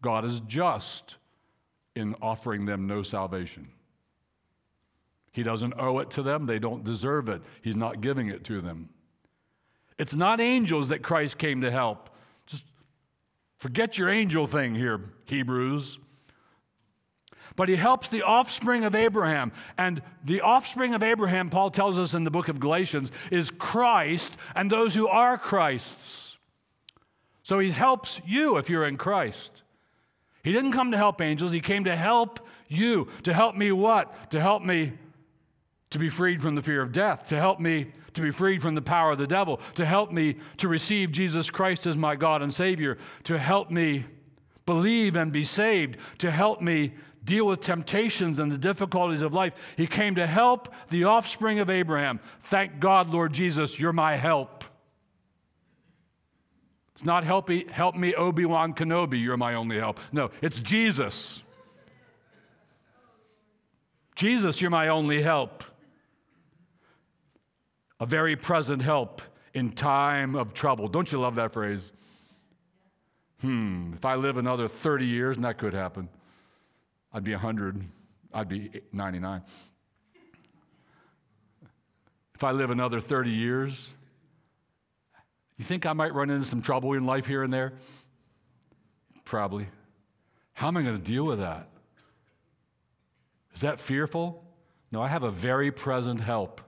God 0.00 0.24
is 0.24 0.40
just 0.46 1.16
in 1.96 2.14
offering 2.22 2.66
them 2.66 2.86
no 2.86 3.02
salvation. 3.02 3.68
He 5.32 5.42
doesn't 5.42 5.74
owe 5.76 5.98
it 5.98 6.10
to 6.12 6.22
them, 6.22 6.46
they 6.46 6.60
don't 6.60 6.84
deserve 6.84 7.28
it. 7.28 7.42
He's 7.62 7.76
not 7.76 8.00
giving 8.00 8.28
it 8.28 8.44
to 8.44 8.60
them. 8.60 8.90
It's 9.98 10.14
not 10.14 10.40
angels 10.40 10.88
that 10.90 11.02
Christ 11.02 11.36
came 11.36 11.62
to 11.62 11.70
help. 11.70 12.10
Just 12.46 12.64
forget 13.58 13.98
your 13.98 14.08
angel 14.08 14.46
thing 14.46 14.76
here, 14.76 15.00
Hebrews. 15.26 15.98
But 17.56 17.68
he 17.68 17.76
helps 17.76 18.08
the 18.08 18.22
offspring 18.22 18.84
of 18.84 18.94
Abraham. 18.94 19.52
And 19.76 20.02
the 20.24 20.40
offspring 20.40 20.94
of 20.94 21.02
Abraham, 21.02 21.50
Paul 21.50 21.70
tells 21.70 21.98
us 21.98 22.14
in 22.14 22.24
the 22.24 22.30
book 22.30 22.48
of 22.48 22.60
Galatians, 22.60 23.12
is 23.30 23.50
Christ 23.50 24.36
and 24.54 24.70
those 24.70 24.94
who 24.94 25.08
are 25.08 25.36
Christ's. 25.36 26.38
So 27.42 27.58
he 27.58 27.70
helps 27.70 28.20
you 28.24 28.56
if 28.56 28.70
you're 28.70 28.86
in 28.86 28.96
Christ. 28.96 29.62
He 30.42 30.52
didn't 30.52 30.72
come 30.72 30.90
to 30.90 30.96
help 30.96 31.20
angels, 31.20 31.52
he 31.52 31.60
came 31.60 31.84
to 31.84 31.96
help 31.96 32.40
you. 32.68 33.08
To 33.24 33.32
help 33.32 33.56
me 33.56 33.70
what? 33.72 34.30
To 34.30 34.40
help 34.40 34.62
me 34.62 34.92
to 35.90 35.98
be 35.98 36.08
freed 36.08 36.42
from 36.42 36.54
the 36.54 36.62
fear 36.62 36.82
of 36.82 36.90
death, 36.90 37.28
to 37.28 37.36
help 37.36 37.60
me 37.60 37.92
to 38.14 38.22
be 38.22 38.30
freed 38.30 38.62
from 38.62 38.74
the 38.74 38.82
power 38.82 39.12
of 39.12 39.18
the 39.18 39.26
devil, 39.26 39.58
to 39.74 39.84
help 39.84 40.10
me 40.10 40.36
to 40.56 40.68
receive 40.68 41.12
Jesus 41.12 41.50
Christ 41.50 41.86
as 41.86 41.96
my 41.96 42.16
God 42.16 42.42
and 42.42 42.52
Savior, 42.52 42.98
to 43.24 43.38
help 43.38 43.70
me 43.70 44.04
believe 44.66 45.16
and 45.16 45.32
be 45.32 45.44
saved, 45.44 45.96
to 46.18 46.30
help 46.30 46.60
me 46.60 46.92
deal 47.24 47.46
with 47.46 47.60
temptations 47.60 48.38
and 48.38 48.50
the 48.50 48.58
difficulties 48.58 49.22
of 49.22 49.32
life. 49.32 49.54
He 49.76 49.86
came 49.86 50.14
to 50.16 50.26
help 50.26 50.74
the 50.90 51.04
offspring 51.04 51.58
of 51.58 51.70
Abraham. 51.70 52.20
Thank 52.44 52.80
God, 52.80 53.10
Lord 53.10 53.32
Jesus, 53.32 53.78
you're 53.78 53.92
my 53.92 54.16
help. 54.16 54.64
It's 56.94 57.04
not 57.04 57.24
help 57.24 57.48
me, 57.48 57.64
help 57.70 57.96
me 57.96 58.14
Obi 58.14 58.44
Wan 58.44 58.74
Kenobi, 58.74 59.20
you're 59.20 59.36
my 59.36 59.54
only 59.54 59.78
help. 59.78 59.98
No, 60.12 60.30
it's 60.40 60.60
Jesus. 60.60 61.42
Jesus, 64.14 64.60
you're 64.60 64.70
my 64.70 64.88
only 64.88 65.22
help. 65.22 65.64
A 67.98 68.06
very 68.06 68.36
present 68.36 68.82
help 68.82 69.22
in 69.54 69.72
time 69.72 70.34
of 70.34 70.54
trouble. 70.54 70.88
Don't 70.88 71.10
you 71.12 71.18
love 71.18 71.36
that 71.36 71.52
phrase? 71.52 71.92
Hmm, 73.40 73.94
if 73.94 74.04
I 74.04 74.14
live 74.14 74.36
another 74.36 74.68
30 74.68 75.06
years, 75.06 75.36
and 75.36 75.44
that 75.44 75.58
could 75.58 75.74
happen, 75.74 76.08
I'd 77.12 77.24
be 77.24 77.32
100, 77.32 77.84
I'd 78.32 78.48
be 78.48 78.70
99. 78.92 79.42
If 82.34 82.44
I 82.44 82.50
live 82.52 82.70
another 82.70 83.00
30 83.00 83.30
years, 83.30 83.92
you 85.56 85.64
think 85.64 85.86
I 85.86 85.92
might 85.92 86.14
run 86.14 86.30
into 86.30 86.46
some 86.46 86.62
trouble 86.62 86.94
in 86.94 87.04
life 87.04 87.26
here 87.26 87.42
and 87.42 87.52
there? 87.52 87.74
Probably. 89.24 89.66
How 90.54 90.68
am 90.68 90.76
I 90.76 90.82
going 90.82 90.98
to 90.98 91.02
deal 91.02 91.24
with 91.24 91.38
that? 91.38 91.68
Is 93.54 93.60
that 93.60 93.78
fearful? 93.78 94.44
No, 94.90 95.00
I 95.00 95.08
have 95.08 95.22
a 95.22 95.30
very 95.30 95.70
present 95.70 96.20
help 96.20 96.60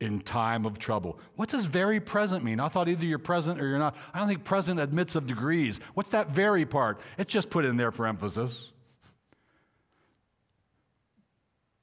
in 0.00 0.20
time 0.20 0.66
of 0.66 0.78
trouble. 0.78 1.18
What 1.36 1.48
does 1.48 1.64
very 1.64 2.00
present 2.00 2.44
mean? 2.44 2.60
I 2.60 2.68
thought 2.68 2.88
either 2.88 3.06
you're 3.06 3.18
present 3.18 3.60
or 3.60 3.66
you're 3.66 3.78
not. 3.78 3.96
I 4.12 4.18
don't 4.18 4.28
think 4.28 4.44
present 4.44 4.80
admits 4.80 5.16
of 5.16 5.26
degrees. 5.26 5.80
What's 5.94 6.10
that 6.10 6.30
very 6.30 6.66
part? 6.66 7.00
It's 7.16 7.32
just 7.32 7.50
put 7.50 7.64
in 7.64 7.76
there 7.76 7.92
for 7.92 8.06
emphasis. 8.06 8.72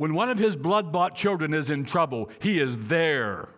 When 0.01 0.15
one 0.15 0.31
of 0.31 0.39
his 0.39 0.55
blood 0.55 0.91
bought 0.91 1.15
children 1.15 1.53
is 1.53 1.69
in 1.69 1.85
trouble, 1.85 2.31
he 2.39 2.59
is 2.59 2.87
there. 2.87 3.49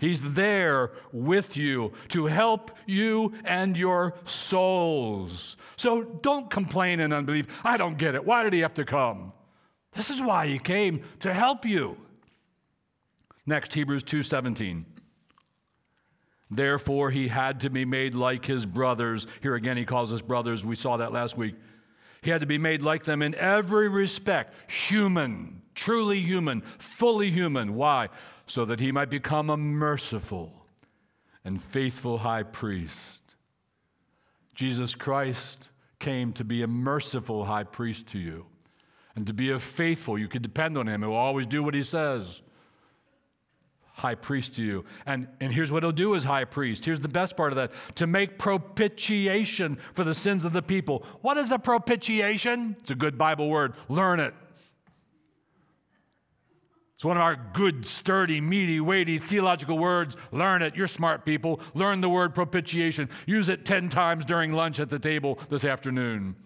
He's 0.00 0.32
there 0.34 0.90
with 1.12 1.56
you 1.56 1.92
to 2.08 2.26
help 2.26 2.72
you 2.84 3.34
and 3.44 3.78
your 3.78 4.14
souls. 4.24 5.56
So 5.76 6.02
don't 6.02 6.50
complain 6.50 6.98
in 6.98 7.12
unbelief. 7.12 7.60
I 7.64 7.76
don't 7.76 7.96
get 7.96 8.16
it. 8.16 8.24
Why 8.24 8.42
did 8.42 8.52
he 8.52 8.58
have 8.62 8.74
to 8.74 8.84
come? 8.84 9.32
This 9.92 10.10
is 10.10 10.20
why 10.20 10.48
he 10.48 10.58
came 10.58 11.02
to 11.20 11.32
help 11.32 11.64
you. 11.64 11.96
Next, 13.46 13.74
Hebrews 13.74 14.02
2:17. 14.02 14.86
Therefore 16.50 17.12
he 17.12 17.28
had 17.28 17.60
to 17.60 17.70
be 17.70 17.84
made 17.84 18.16
like 18.16 18.46
his 18.46 18.66
brothers. 18.66 19.28
Here 19.40 19.54
again 19.54 19.76
he 19.76 19.84
calls 19.84 20.12
us 20.12 20.20
brothers. 20.20 20.64
We 20.64 20.74
saw 20.74 20.96
that 20.96 21.12
last 21.12 21.36
week. 21.38 21.54
He 22.24 22.30
had 22.30 22.40
to 22.40 22.46
be 22.46 22.56
made 22.56 22.80
like 22.80 23.04
them 23.04 23.20
in 23.20 23.34
every 23.34 23.86
respect, 23.86 24.54
human, 24.66 25.60
truly 25.74 26.22
human, 26.22 26.62
fully 26.78 27.30
human. 27.30 27.74
Why? 27.74 28.08
So 28.46 28.64
that 28.64 28.80
he 28.80 28.90
might 28.92 29.10
become 29.10 29.50
a 29.50 29.58
merciful 29.58 30.64
and 31.44 31.62
faithful 31.62 32.18
high 32.18 32.44
priest. 32.44 33.22
Jesus 34.54 34.94
Christ 34.94 35.68
came 35.98 36.32
to 36.32 36.44
be 36.44 36.62
a 36.62 36.66
merciful 36.66 37.44
high 37.44 37.64
priest 37.64 38.06
to 38.08 38.18
you 38.18 38.46
and 39.14 39.26
to 39.26 39.34
be 39.34 39.50
a 39.50 39.60
faithful. 39.60 40.18
You 40.18 40.28
can 40.28 40.40
depend 40.40 40.78
on 40.78 40.88
him. 40.88 41.02
He 41.02 41.08
will 41.08 41.16
always 41.16 41.46
do 41.46 41.62
what 41.62 41.74
he 41.74 41.82
says 41.82 42.40
high 43.94 44.14
priest 44.14 44.54
to 44.56 44.62
you. 44.62 44.84
And, 45.06 45.28
and 45.40 45.52
here's 45.52 45.70
what 45.70 45.82
he'll 45.82 45.92
do 45.92 46.14
as 46.14 46.24
high 46.24 46.44
priest. 46.44 46.84
Here's 46.84 47.00
the 47.00 47.08
best 47.08 47.36
part 47.36 47.52
of 47.52 47.56
that 47.56 47.72
to 47.96 48.06
make 48.06 48.38
propitiation 48.38 49.76
for 49.94 50.04
the 50.04 50.14
sins 50.14 50.44
of 50.44 50.52
the 50.52 50.62
people. 50.62 51.04
What 51.22 51.36
is 51.36 51.52
a 51.52 51.58
propitiation? 51.58 52.76
It's 52.80 52.90
a 52.90 52.96
good 52.96 53.16
Bible 53.16 53.48
word. 53.48 53.74
Learn 53.88 54.20
it. 54.20 54.34
It's 56.96 57.04
one 57.04 57.16
of 57.16 57.22
our 57.22 57.36
good, 57.52 57.84
sturdy, 57.84 58.40
meaty, 58.40 58.80
weighty 58.80 59.18
theological 59.18 59.78
words. 59.78 60.16
Learn 60.32 60.62
it. 60.62 60.74
You're 60.74 60.88
smart 60.88 61.24
people. 61.24 61.60
Learn 61.74 62.00
the 62.00 62.08
word 62.08 62.34
propitiation. 62.34 63.08
Use 63.26 63.48
it 63.48 63.64
10 63.64 63.90
times 63.90 64.24
during 64.24 64.52
lunch 64.52 64.80
at 64.80 64.90
the 64.90 64.98
table 64.98 65.38
this 65.50 65.64
afternoon. 65.64 66.36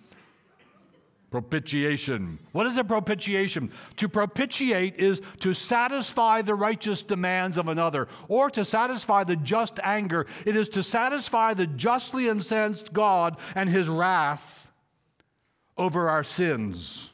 Propitiation. 1.30 2.38
What 2.52 2.66
is 2.66 2.78
a 2.78 2.84
propitiation? 2.84 3.70
To 3.96 4.08
propitiate 4.08 4.96
is 4.96 5.20
to 5.40 5.52
satisfy 5.52 6.40
the 6.40 6.54
righteous 6.54 7.02
demands 7.02 7.58
of 7.58 7.68
another 7.68 8.08
or 8.28 8.48
to 8.50 8.64
satisfy 8.64 9.24
the 9.24 9.36
just 9.36 9.78
anger. 9.82 10.26
It 10.46 10.56
is 10.56 10.70
to 10.70 10.82
satisfy 10.82 11.52
the 11.52 11.66
justly 11.66 12.28
incensed 12.28 12.94
God 12.94 13.38
and 13.54 13.68
his 13.68 13.88
wrath 13.88 14.70
over 15.76 16.08
our 16.08 16.24
sins. 16.24 17.10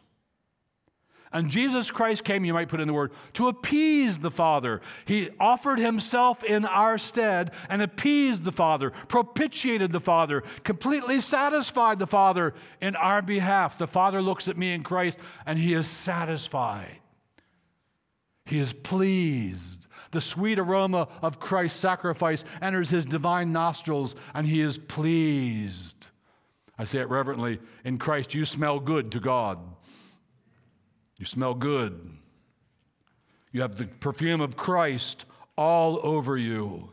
And 1.34 1.50
Jesus 1.50 1.90
Christ 1.90 2.22
came, 2.22 2.44
you 2.44 2.54
might 2.54 2.68
put 2.68 2.78
in 2.78 2.86
the 2.86 2.94
word, 2.94 3.10
to 3.32 3.48
appease 3.48 4.20
the 4.20 4.30
Father. 4.30 4.80
He 5.04 5.30
offered 5.40 5.80
himself 5.80 6.44
in 6.44 6.64
our 6.64 6.96
stead 6.96 7.52
and 7.68 7.82
appeased 7.82 8.44
the 8.44 8.52
Father, 8.52 8.90
propitiated 9.08 9.90
the 9.90 9.98
Father, 9.98 10.44
completely 10.62 11.20
satisfied 11.20 11.98
the 11.98 12.06
Father 12.06 12.54
in 12.80 12.94
our 12.94 13.20
behalf. 13.20 13.76
The 13.76 13.88
Father 13.88 14.22
looks 14.22 14.46
at 14.46 14.56
me 14.56 14.72
in 14.72 14.84
Christ 14.84 15.18
and 15.44 15.58
he 15.58 15.74
is 15.74 15.88
satisfied. 15.88 17.00
He 18.46 18.60
is 18.60 18.72
pleased. 18.72 19.88
The 20.12 20.20
sweet 20.20 20.60
aroma 20.60 21.08
of 21.20 21.40
Christ's 21.40 21.80
sacrifice 21.80 22.44
enters 22.62 22.90
his 22.90 23.04
divine 23.04 23.52
nostrils 23.52 24.14
and 24.34 24.46
he 24.46 24.60
is 24.60 24.78
pleased. 24.78 26.06
I 26.78 26.84
say 26.84 27.00
it 27.00 27.08
reverently 27.08 27.58
in 27.84 27.98
Christ, 27.98 28.34
you 28.34 28.44
smell 28.44 28.78
good 28.78 29.10
to 29.10 29.18
God. 29.18 29.58
You 31.16 31.26
smell 31.26 31.54
good. 31.54 32.10
You 33.52 33.62
have 33.62 33.76
the 33.76 33.86
perfume 33.86 34.40
of 34.40 34.56
Christ 34.56 35.24
all 35.56 36.00
over 36.02 36.36
you. 36.36 36.90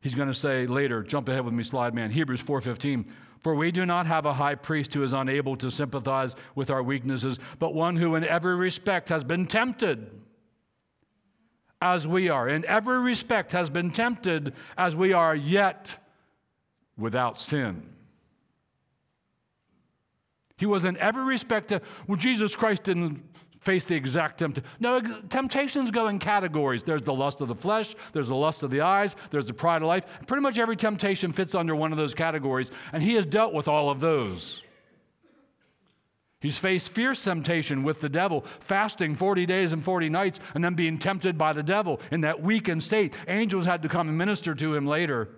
He's 0.00 0.14
going 0.14 0.28
to 0.28 0.34
say 0.34 0.66
later, 0.66 1.02
jump 1.02 1.28
ahead 1.28 1.44
with 1.44 1.54
me, 1.54 1.62
slide 1.62 1.94
man, 1.94 2.10
Hebrews 2.10 2.42
4:15. 2.42 3.06
For 3.40 3.54
we 3.54 3.70
do 3.70 3.86
not 3.86 4.06
have 4.06 4.26
a 4.26 4.34
high 4.34 4.54
priest 4.54 4.92
who 4.92 5.02
is 5.02 5.14
unable 5.14 5.56
to 5.56 5.70
sympathize 5.70 6.36
with 6.54 6.70
our 6.70 6.82
weaknesses, 6.82 7.38
but 7.58 7.74
one 7.74 7.96
who 7.96 8.14
in 8.14 8.22
every 8.22 8.54
respect 8.54 9.08
has 9.08 9.24
been 9.24 9.46
tempted 9.46 10.10
as 11.80 12.06
we 12.06 12.28
are. 12.28 12.46
In 12.46 12.66
every 12.66 13.00
respect 13.00 13.52
has 13.52 13.70
been 13.70 13.90
tempted 13.90 14.52
as 14.76 14.94
we 14.94 15.14
are, 15.14 15.34
yet 15.34 15.96
without 16.98 17.40
sin. 17.40 17.88
He 20.60 20.66
was 20.66 20.84
in 20.84 20.98
every 20.98 21.24
respect, 21.24 21.72
well, 22.06 22.16
Jesus 22.16 22.54
Christ 22.54 22.82
didn't 22.82 23.24
face 23.60 23.86
the 23.86 23.94
exact 23.94 24.40
temptation. 24.40 24.68
No, 24.78 25.00
temptations 25.00 25.90
go 25.90 26.06
in 26.08 26.18
categories. 26.18 26.82
There's 26.82 27.00
the 27.00 27.14
lust 27.14 27.40
of 27.40 27.48
the 27.48 27.54
flesh, 27.54 27.94
there's 28.12 28.28
the 28.28 28.36
lust 28.36 28.62
of 28.62 28.70
the 28.70 28.82
eyes, 28.82 29.16
there's 29.30 29.46
the 29.46 29.54
pride 29.54 29.80
of 29.80 29.88
life. 29.88 30.04
Pretty 30.26 30.42
much 30.42 30.58
every 30.58 30.76
temptation 30.76 31.32
fits 31.32 31.54
under 31.54 31.74
one 31.74 31.92
of 31.92 31.98
those 31.98 32.12
categories, 32.12 32.70
and 32.92 33.02
he 33.02 33.14
has 33.14 33.24
dealt 33.24 33.54
with 33.54 33.68
all 33.68 33.88
of 33.88 34.00
those. 34.00 34.62
He's 36.42 36.58
faced 36.58 36.90
fierce 36.90 37.24
temptation 37.24 37.82
with 37.82 38.02
the 38.02 38.10
devil, 38.10 38.42
fasting 38.42 39.14
40 39.14 39.46
days 39.46 39.72
and 39.72 39.82
40 39.82 40.10
nights, 40.10 40.40
and 40.54 40.62
then 40.62 40.74
being 40.74 40.98
tempted 40.98 41.38
by 41.38 41.54
the 41.54 41.62
devil 41.62 42.02
in 42.10 42.20
that 42.20 42.42
weakened 42.42 42.82
state. 42.82 43.14
Angels 43.28 43.64
had 43.64 43.82
to 43.82 43.88
come 43.88 44.10
and 44.10 44.18
minister 44.18 44.54
to 44.54 44.74
him 44.74 44.86
later. 44.86 45.30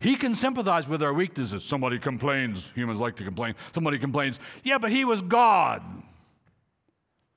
He 0.00 0.16
can 0.16 0.34
sympathize 0.34 0.88
with 0.88 1.02
our 1.02 1.12
weaknesses. 1.12 1.62
Somebody 1.62 1.98
complains, 1.98 2.72
humans 2.74 3.00
like 3.00 3.16
to 3.16 3.24
complain. 3.24 3.54
Somebody 3.74 3.98
complains, 3.98 4.40
yeah, 4.64 4.78
but 4.78 4.90
he 4.90 5.04
was 5.04 5.20
God. 5.20 5.82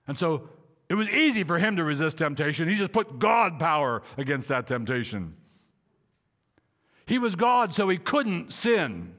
And 0.08 0.17
so 0.17 0.49
it 0.89 0.95
was 0.95 1.10
easy 1.10 1.43
for 1.43 1.60
him 1.60 1.76
to 1.76 1.84
resist 1.84 2.17
temptation. 2.17 2.69
He 2.69 2.76
just 2.76 2.93
put 2.93 3.19
God 3.19 3.60
power 3.60 4.02
against 4.17 4.47
that 4.47 4.65
temptation. 4.65 5.36
He 7.06 7.19
was 7.19 7.36
God, 7.36 7.73
so 7.73 7.89
he 7.89 7.97
couldn't 7.97 8.54
sin. 8.54 9.15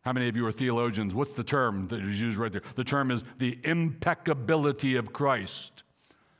How 0.00 0.12
many 0.12 0.28
of 0.28 0.36
you 0.36 0.44
are 0.46 0.52
theologians? 0.52 1.14
What's 1.14 1.34
the 1.34 1.44
term 1.44 1.86
that 1.88 2.00
is 2.00 2.20
used 2.20 2.36
right 2.36 2.50
there? 2.50 2.62
The 2.74 2.84
term 2.84 3.12
is 3.12 3.22
the 3.38 3.58
impeccability 3.62 4.96
of 4.96 5.12
Christ. 5.12 5.84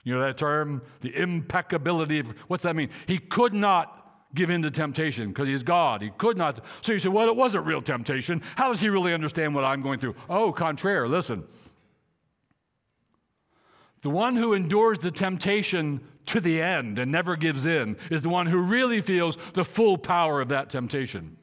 You 0.03 0.15
know 0.15 0.21
that 0.21 0.37
term? 0.37 0.83
The 1.01 1.17
impeccability 1.17 2.19
of, 2.19 2.29
what's 2.49 2.65
that 2.65 2.75
mean? 2.75 2.91
He 3.07 3.19
could 3.19 3.55
not 3.55 4.04
give 4.35 4.51
in 4.51 4.63
to 4.63 4.71
temptation 4.71 5.29
because 5.29 5.49
he's 5.49 5.63
God. 5.63 6.03
He 6.03 6.11
could 6.11 6.37
not. 6.37 6.61
So 6.83 6.93
you 6.93 6.99
say, 6.99 7.09
well, 7.09 7.29
it 7.29 7.37
wasn't 7.37 7.67
real 7.67 7.81
temptation. 7.81 8.43
How 8.57 8.69
does 8.69 8.81
he 8.81 8.89
really 8.89 9.15
understand 9.15 9.55
what 9.55 9.65
I'm 9.65 9.81
going 9.81 10.01
through? 10.01 10.17
Oh, 10.29 10.53
contraire, 10.53 11.09
listen. 11.09 11.45
The 14.03 14.11
one 14.11 14.37
who 14.37 14.53
endures 14.53 14.99
the 14.99 15.11
temptation 15.11 16.07
to 16.27 16.41
the 16.41 16.61
end 16.61 16.99
and 16.99 17.11
never 17.11 17.37
gives 17.37 17.65
in 17.65 17.97
is 18.11 18.23
the 18.23 18.29
one 18.29 18.47
who 18.47 18.59
really 18.59 19.01
feels 19.01 19.37
the 19.55 19.65
full 19.65 19.97
power 19.97 20.41
of 20.41 20.49
that 20.49 20.69
temptation. 20.69 21.37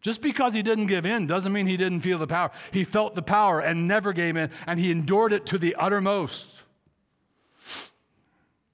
Just 0.00 0.22
because 0.22 0.54
he 0.54 0.62
didn't 0.62 0.86
give 0.86 1.04
in 1.04 1.26
doesn't 1.26 1.52
mean 1.52 1.66
he 1.66 1.76
didn't 1.76 2.00
feel 2.00 2.18
the 2.18 2.26
power. 2.26 2.50
He 2.70 2.84
felt 2.84 3.14
the 3.14 3.22
power 3.22 3.60
and 3.60 3.88
never 3.88 4.12
gave 4.12 4.36
in, 4.36 4.50
and 4.66 4.78
he 4.78 4.90
endured 4.90 5.32
it 5.32 5.44
to 5.46 5.58
the 5.58 5.74
uttermost. 5.74 6.62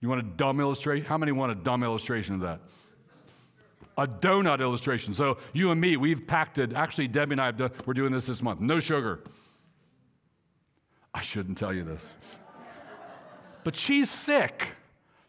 You 0.04 0.10
want 0.10 0.20
a 0.20 0.36
dumb 0.36 0.60
illustration? 0.60 1.06
How 1.06 1.16
many 1.16 1.32
want 1.32 1.50
a 1.50 1.54
dumb 1.54 1.82
illustration 1.82 2.34
of 2.34 2.42
that? 2.42 2.60
A 3.96 4.06
donut 4.06 4.60
illustration. 4.60 5.14
So 5.14 5.38
you 5.54 5.70
and 5.70 5.80
me, 5.80 5.96
we've 5.96 6.26
packed 6.26 6.58
it. 6.58 6.74
Actually, 6.74 7.08
Debbie 7.08 7.32
and 7.32 7.40
I, 7.40 7.46
have 7.46 7.56
done, 7.56 7.70
we're 7.86 7.94
doing 7.94 8.12
this 8.12 8.26
this 8.26 8.42
month. 8.42 8.60
No 8.60 8.80
sugar. 8.80 9.20
I 11.14 11.22
shouldn't 11.22 11.56
tell 11.56 11.72
you 11.72 11.84
this. 11.84 12.06
But 13.64 13.76
she's 13.76 14.10
sick. 14.10 14.72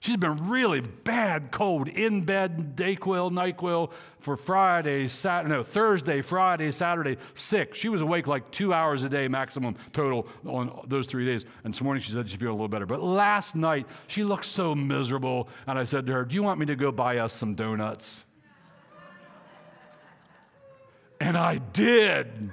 She's 0.05 0.17
been 0.17 0.49
really 0.49 0.81
bad 0.81 1.49
cold 1.49 1.87
in 1.87 2.25
bed, 2.25 2.75
DayQuil, 2.75 3.31
NyQuil 3.31 3.91
for 4.19 4.37
Friday, 4.37 5.07
Saturday, 5.07 5.51
no, 5.51 5.63
Thursday, 5.63 6.21
Friday, 6.21 6.69
Saturday, 6.69 7.17
sick. 7.33 7.73
She 7.73 7.89
was 7.89 8.01
awake 8.01 8.27
like 8.27 8.51
two 8.51 8.71
hours 8.71 9.03
a 9.03 9.09
day 9.09 9.27
maximum 9.27 9.75
total 9.93 10.27
on 10.45 10.85
those 10.85 11.07
three 11.07 11.25
days. 11.25 11.43
And 11.63 11.73
this 11.73 11.81
morning 11.81 12.03
she 12.03 12.11
said 12.11 12.29
she 12.29 12.37
feels 12.37 12.51
a 12.51 12.53
little 12.53 12.67
better. 12.67 12.85
But 12.85 13.01
last 13.01 13.55
night 13.55 13.87
she 14.05 14.23
looked 14.23 14.45
so 14.45 14.75
miserable. 14.75 15.49
And 15.65 15.79
I 15.79 15.85
said 15.85 16.05
to 16.05 16.13
her, 16.13 16.23
Do 16.23 16.35
you 16.35 16.43
want 16.43 16.59
me 16.59 16.67
to 16.67 16.75
go 16.75 16.91
buy 16.91 17.17
us 17.17 17.33
some 17.33 17.55
donuts? 17.55 18.25
And 21.19 21.35
I 21.35 21.57
did. 21.57 22.51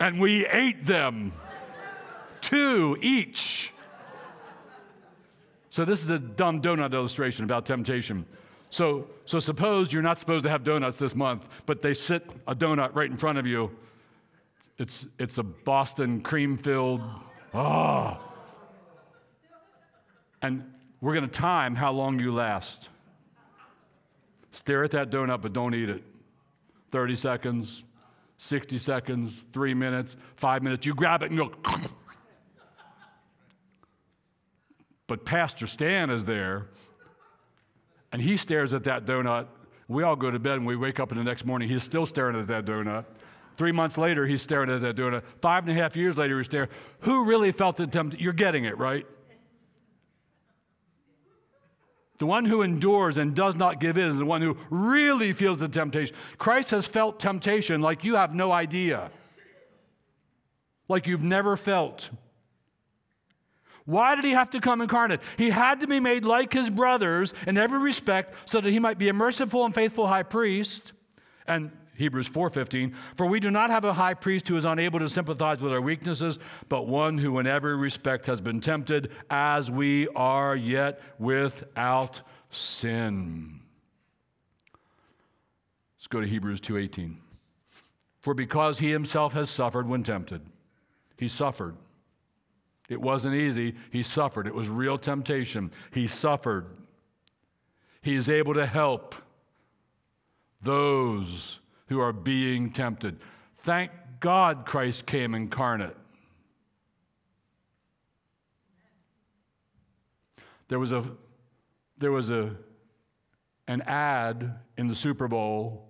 And 0.00 0.18
we 0.18 0.46
ate 0.46 0.86
them, 0.86 1.34
two 2.40 2.96
each. 3.02 3.74
So 5.76 5.84
this 5.84 6.02
is 6.02 6.08
a 6.08 6.18
dumb 6.18 6.62
donut 6.62 6.94
illustration 6.94 7.44
about 7.44 7.66
temptation. 7.66 8.24
So, 8.70 9.08
so 9.26 9.38
suppose 9.38 9.92
you're 9.92 10.02
not 10.02 10.16
supposed 10.16 10.44
to 10.44 10.48
have 10.48 10.64
donuts 10.64 10.98
this 10.98 11.14
month, 11.14 11.46
but 11.66 11.82
they 11.82 11.92
sit 11.92 12.26
a 12.48 12.54
donut 12.54 12.94
right 12.94 13.10
in 13.10 13.18
front 13.18 13.36
of 13.36 13.46
you. 13.46 13.70
It's, 14.78 15.06
it's 15.18 15.36
a 15.36 15.42
Boston 15.42 16.22
cream 16.22 16.56
filled, 16.56 17.02
ah. 17.52 18.18
Oh. 18.18 18.32
And 20.40 20.64
we're 21.02 21.12
going 21.12 21.28
to 21.28 21.38
time 21.38 21.74
how 21.74 21.92
long 21.92 22.20
you 22.20 22.32
last. 22.32 22.88
Stare 24.52 24.82
at 24.82 24.92
that 24.92 25.10
donut, 25.10 25.42
but 25.42 25.52
don't 25.52 25.74
eat 25.74 25.90
it. 25.90 26.02
30 26.90 27.16
seconds, 27.16 27.84
60 28.38 28.78
seconds, 28.78 29.44
three 29.52 29.74
minutes, 29.74 30.16
five 30.36 30.62
minutes. 30.62 30.86
You 30.86 30.94
grab 30.94 31.22
it 31.22 31.32
and 31.32 31.38
go. 31.38 31.52
But 35.06 35.24
Pastor 35.24 35.66
Stan 35.66 36.10
is 36.10 36.24
there, 36.24 36.66
and 38.12 38.22
he 38.22 38.36
stares 38.36 38.74
at 38.74 38.84
that 38.84 39.04
donut. 39.06 39.46
We 39.88 40.02
all 40.02 40.16
go 40.16 40.30
to 40.30 40.38
bed 40.38 40.54
and 40.54 40.66
we 40.66 40.74
wake 40.74 40.98
up 40.98 41.12
in 41.12 41.18
the 41.18 41.24
next 41.24 41.44
morning, 41.44 41.68
he's 41.68 41.84
still 41.84 42.06
staring 42.06 42.38
at 42.38 42.48
that 42.48 42.64
donut. 42.64 43.04
Three 43.56 43.72
months 43.72 43.96
later, 43.96 44.26
he's 44.26 44.42
staring 44.42 44.68
at 44.68 44.82
that 44.82 44.96
donut. 44.96 45.22
Five 45.40 45.66
and 45.66 45.78
a 45.78 45.80
half 45.80 45.96
years 45.96 46.18
later, 46.18 46.36
he's 46.38 46.46
staring. 46.46 46.68
Who 47.00 47.24
really 47.24 47.52
felt 47.52 47.76
the 47.76 47.86
temptation? 47.86 48.22
You're 48.22 48.32
getting 48.32 48.64
it, 48.64 48.76
right? 48.76 49.06
The 52.18 52.26
one 52.26 52.46
who 52.46 52.62
endures 52.62 53.18
and 53.18 53.34
does 53.34 53.56
not 53.56 53.78
give 53.80 53.98
in 53.98 54.08
is 54.08 54.16
the 54.16 54.24
one 54.24 54.42
who 54.42 54.56
really 54.70 55.32
feels 55.32 55.60
the 55.60 55.68
temptation. 55.68 56.14
Christ 56.38 56.70
has 56.70 56.86
felt 56.86 57.20
temptation 57.20 57.80
like 57.80 58.04
you 58.04 58.16
have 58.16 58.34
no 58.34 58.52
idea, 58.52 59.10
like 60.88 61.06
you've 61.06 61.22
never 61.22 61.56
felt. 61.56 62.10
Why 63.86 64.16
did 64.16 64.24
he 64.24 64.32
have 64.32 64.50
to 64.50 64.60
come 64.60 64.80
incarnate? 64.80 65.20
He 65.38 65.50
had 65.50 65.80
to 65.80 65.86
be 65.86 66.00
made 66.00 66.24
like 66.24 66.52
his 66.52 66.68
brothers 66.68 67.32
in 67.46 67.56
every 67.56 67.78
respect 67.78 68.34
so 68.44 68.60
that 68.60 68.70
he 68.70 68.80
might 68.80 68.98
be 68.98 69.08
a 69.08 69.12
merciful 69.12 69.64
and 69.64 69.74
faithful 69.74 70.08
high 70.08 70.24
priest. 70.24 70.92
And 71.46 71.70
Hebrews 71.94 72.28
4:15, 72.28 72.94
for 73.16 73.26
we 73.26 73.40
do 73.40 73.50
not 73.50 73.70
have 73.70 73.84
a 73.84 73.94
high 73.94 74.14
priest 74.14 74.48
who 74.48 74.56
is 74.56 74.64
unable 74.64 74.98
to 74.98 75.08
sympathize 75.08 75.62
with 75.62 75.72
our 75.72 75.80
weaknesses, 75.80 76.38
but 76.68 76.86
one 76.86 77.18
who 77.18 77.38
in 77.38 77.46
every 77.46 77.76
respect 77.76 78.26
has 78.26 78.40
been 78.40 78.60
tempted 78.60 79.12
as 79.30 79.70
we 79.70 80.08
are 80.08 80.54
yet 80.54 81.00
without 81.18 82.20
sin. 82.50 83.60
Let's 85.96 86.08
go 86.08 86.20
to 86.20 86.26
Hebrews 86.26 86.60
2:18. 86.60 87.18
For 88.20 88.34
because 88.34 88.80
he 88.80 88.90
himself 88.90 89.32
has 89.32 89.48
suffered 89.48 89.88
when 89.88 90.02
tempted, 90.02 90.42
he 91.16 91.28
suffered 91.28 91.76
it 92.88 93.00
wasn't 93.00 93.34
easy. 93.34 93.74
He 93.90 94.02
suffered. 94.02 94.46
It 94.46 94.54
was 94.54 94.68
real 94.68 94.98
temptation. 94.98 95.70
He 95.92 96.06
suffered. 96.06 96.66
He 98.00 98.14
is 98.14 98.30
able 98.30 98.54
to 98.54 98.66
help 98.66 99.14
those 100.62 101.60
who 101.88 102.00
are 102.00 102.12
being 102.12 102.70
tempted. 102.70 103.18
Thank 103.56 103.90
God 104.20 104.64
Christ 104.66 105.06
came 105.06 105.34
incarnate. 105.34 105.96
There 110.68 110.78
was 110.78 110.92
a 110.92 111.04
there 111.98 112.12
was 112.12 112.30
a 112.30 112.56
an 113.68 113.82
ad 113.82 114.58
in 114.76 114.88
the 114.88 114.94
Super 114.94 115.28
Bowl 115.28 115.88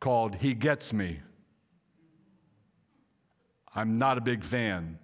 called 0.00 0.36
He 0.36 0.54
Gets 0.54 0.92
Me. 0.92 1.20
I'm 3.74 3.98
not 3.98 4.18
a 4.18 4.20
big 4.20 4.44
fan 4.44 4.98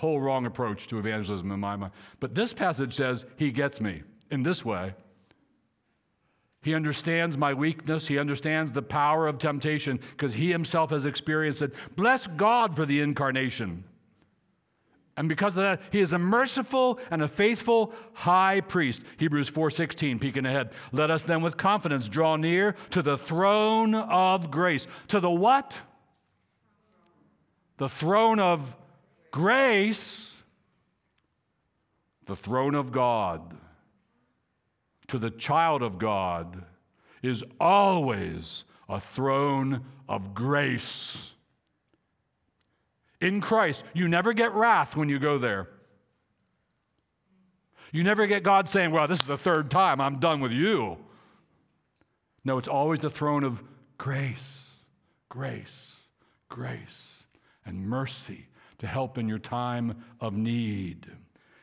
whole 0.00 0.20
wrong 0.20 0.46
approach 0.46 0.86
to 0.88 0.98
evangelism 0.98 1.52
in 1.52 1.60
my 1.60 1.76
mind. 1.76 1.92
But 2.20 2.34
this 2.34 2.52
passage 2.52 2.94
says, 2.94 3.26
He 3.36 3.52
gets 3.52 3.80
me 3.80 4.02
in 4.30 4.42
this 4.42 4.64
way. 4.64 4.94
He 6.62 6.74
understands 6.74 7.38
my 7.38 7.54
weakness. 7.54 8.08
He 8.08 8.18
understands 8.18 8.72
the 8.72 8.82
power 8.82 9.26
of 9.26 9.38
temptation 9.38 9.98
because 10.10 10.34
he 10.34 10.50
himself 10.50 10.90
has 10.90 11.06
experienced 11.06 11.62
it. 11.62 11.72
Bless 11.96 12.26
God 12.26 12.76
for 12.76 12.84
the 12.84 13.00
incarnation. 13.00 13.84
And 15.16 15.28
because 15.28 15.56
of 15.56 15.62
that, 15.62 15.80
he 15.90 16.00
is 16.00 16.12
a 16.12 16.18
merciful 16.18 16.98
and 17.10 17.22
a 17.22 17.28
faithful 17.28 17.92
high 18.14 18.60
priest. 18.60 19.02
Hebrews 19.18 19.50
4:16, 19.50 20.18
peeking 20.18 20.46
ahead. 20.46 20.70
Let 20.92 21.10
us 21.10 21.24
then 21.24 21.42
with 21.42 21.56
confidence 21.56 22.08
draw 22.08 22.36
near 22.36 22.74
to 22.90 23.02
the 23.02 23.18
throne 23.18 23.94
of 23.94 24.50
grace. 24.50 24.86
To 25.08 25.20
the 25.20 25.30
what? 25.30 25.80
The 27.78 27.88
throne 27.88 28.38
of 28.38 28.76
Grace, 29.30 30.34
the 32.26 32.34
throne 32.36 32.74
of 32.74 32.90
God, 32.90 33.56
to 35.08 35.18
the 35.18 35.30
child 35.30 35.82
of 35.82 35.98
God, 35.98 36.64
is 37.22 37.44
always 37.60 38.64
a 38.88 39.00
throne 39.00 39.84
of 40.08 40.34
grace. 40.34 41.34
In 43.20 43.40
Christ, 43.40 43.84
you 43.94 44.08
never 44.08 44.32
get 44.32 44.52
wrath 44.52 44.96
when 44.96 45.08
you 45.08 45.18
go 45.18 45.38
there. 45.38 45.68
You 47.92 48.02
never 48.02 48.26
get 48.26 48.42
God 48.42 48.68
saying, 48.68 48.90
Well, 48.90 49.06
this 49.06 49.20
is 49.20 49.26
the 49.26 49.36
third 49.36 49.70
time, 49.70 50.00
I'm 50.00 50.18
done 50.18 50.40
with 50.40 50.52
you. 50.52 50.96
No, 52.44 52.58
it's 52.58 52.68
always 52.68 53.00
the 53.00 53.10
throne 53.10 53.44
of 53.44 53.62
grace, 53.98 54.62
grace, 55.28 55.96
grace, 56.48 57.24
and 57.66 57.86
mercy 57.86 58.46
to 58.80 58.86
help 58.86 59.18
in 59.18 59.28
your 59.28 59.38
time 59.38 60.02
of 60.20 60.36
need. 60.36 61.06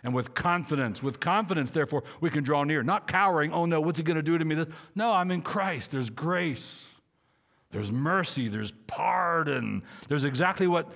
And 0.04 0.14
with 0.14 0.34
confidence, 0.34 1.04
with 1.04 1.20
confidence, 1.20 1.72
therefore, 1.72 2.04
we 2.22 2.30
can 2.30 2.44
draw 2.44 2.64
near. 2.64 2.84
Not 2.84 3.08
cowering, 3.08 3.52
oh 3.52 3.66
no, 3.66 3.82
what's 3.82 3.98
he 3.98 4.04
going 4.04 4.16
to 4.16 4.24
do 4.24 4.38
to 4.38 4.46
me? 4.46 4.66
No, 4.96 5.12
I'm 5.12 5.32
in 5.32 5.42
Christ. 5.42 5.92
There's 5.92 6.10
grace, 6.10 6.86
there's 7.72 7.92
mercy, 7.92 8.48
there's 8.48 8.72
pardon, 8.86 9.84
there's 10.08 10.24
exactly 10.24 10.68
what 10.68 10.90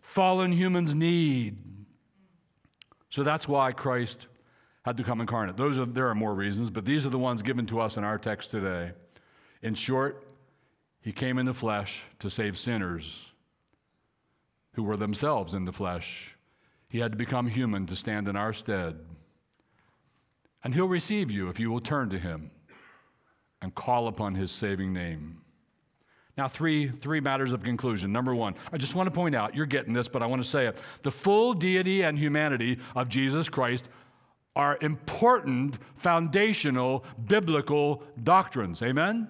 fallen 0.00 0.52
humans 0.52 0.94
need. 0.94 1.56
So 3.10 3.22
that's 3.22 3.48
why 3.48 3.72
Christ 3.72 4.26
had 4.82 4.96
to 4.98 5.04
come 5.04 5.20
incarnate. 5.20 5.56
Those 5.56 5.78
are, 5.78 5.86
there 5.86 6.08
are 6.08 6.14
more 6.14 6.34
reasons, 6.34 6.70
but 6.70 6.84
these 6.84 7.06
are 7.06 7.10
the 7.10 7.18
ones 7.18 7.40
given 7.40 7.66
to 7.66 7.80
us 7.80 7.96
in 7.96 8.04
our 8.04 8.18
text 8.18 8.50
today. 8.50 8.92
In 9.62 9.74
short, 9.74 10.26
he 11.00 11.12
came 11.12 11.38
in 11.38 11.46
the 11.46 11.54
flesh 11.54 12.02
to 12.18 12.28
save 12.28 12.58
sinners 12.58 13.32
who 14.78 14.84
were 14.84 14.96
themselves 14.96 15.54
in 15.54 15.64
the 15.64 15.72
flesh. 15.72 16.36
He 16.88 17.00
had 17.00 17.10
to 17.10 17.18
become 17.18 17.48
human 17.48 17.84
to 17.86 17.96
stand 17.96 18.28
in 18.28 18.36
our 18.36 18.52
stead. 18.52 19.00
And 20.62 20.72
he'll 20.72 20.86
receive 20.86 21.32
you 21.32 21.48
if 21.48 21.58
you 21.58 21.68
will 21.68 21.80
turn 21.80 22.10
to 22.10 22.18
him 22.18 22.52
and 23.60 23.74
call 23.74 24.06
upon 24.06 24.36
his 24.36 24.52
saving 24.52 24.92
name. 24.92 25.40
Now, 26.36 26.46
three, 26.46 26.86
three 26.86 27.18
matters 27.18 27.52
of 27.52 27.64
conclusion. 27.64 28.12
Number 28.12 28.36
one, 28.36 28.54
I 28.72 28.78
just 28.78 28.94
want 28.94 29.08
to 29.08 29.10
point 29.10 29.34
out, 29.34 29.56
you're 29.56 29.66
getting 29.66 29.94
this, 29.94 30.06
but 30.06 30.22
I 30.22 30.26
want 30.26 30.44
to 30.44 30.48
say 30.48 30.66
it. 30.66 30.80
The 31.02 31.10
full 31.10 31.54
deity 31.54 32.02
and 32.02 32.16
humanity 32.16 32.78
of 32.94 33.08
Jesus 33.08 33.48
Christ 33.48 33.88
are 34.54 34.78
important, 34.80 35.80
foundational, 35.96 37.04
biblical 37.26 38.04
doctrines. 38.22 38.80
Amen? 38.80 39.26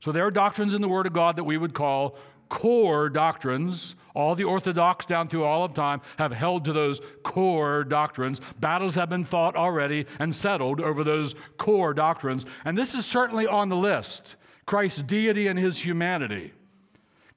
So 0.00 0.12
there 0.12 0.24
are 0.24 0.30
doctrines 0.30 0.72
in 0.72 0.80
the 0.80 0.88
Word 0.88 1.06
of 1.06 1.12
God 1.12 1.36
that 1.36 1.44
we 1.44 1.58
would 1.58 1.74
call 1.74 2.16
core 2.50 3.08
doctrines. 3.08 3.94
All 4.14 4.34
the 4.34 4.44
Orthodox 4.44 5.06
down 5.06 5.28
through 5.28 5.44
all 5.44 5.64
of 5.64 5.72
time 5.72 6.02
have 6.18 6.32
held 6.32 6.66
to 6.66 6.74
those 6.74 7.00
core 7.22 7.84
doctrines. 7.84 8.40
Battles 8.58 8.96
have 8.96 9.08
been 9.08 9.24
fought 9.24 9.56
already 9.56 10.04
and 10.18 10.34
settled 10.36 10.80
over 10.80 11.02
those 11.02 11.34
core 11.56 11.94
doctrines. 11.94 12.44
And 12.66 12.76
this 12.76 12.92
is 12.94 13.06
certainly 13.06 13.46
on 13.46 13.70
the 13.70 13.76
list 13.76 14.36
Christ's 14.66 15.00
deity 15.02 15.46
and 15.46 15.58
his 15.58 15.78
humanity. 15.78 16.52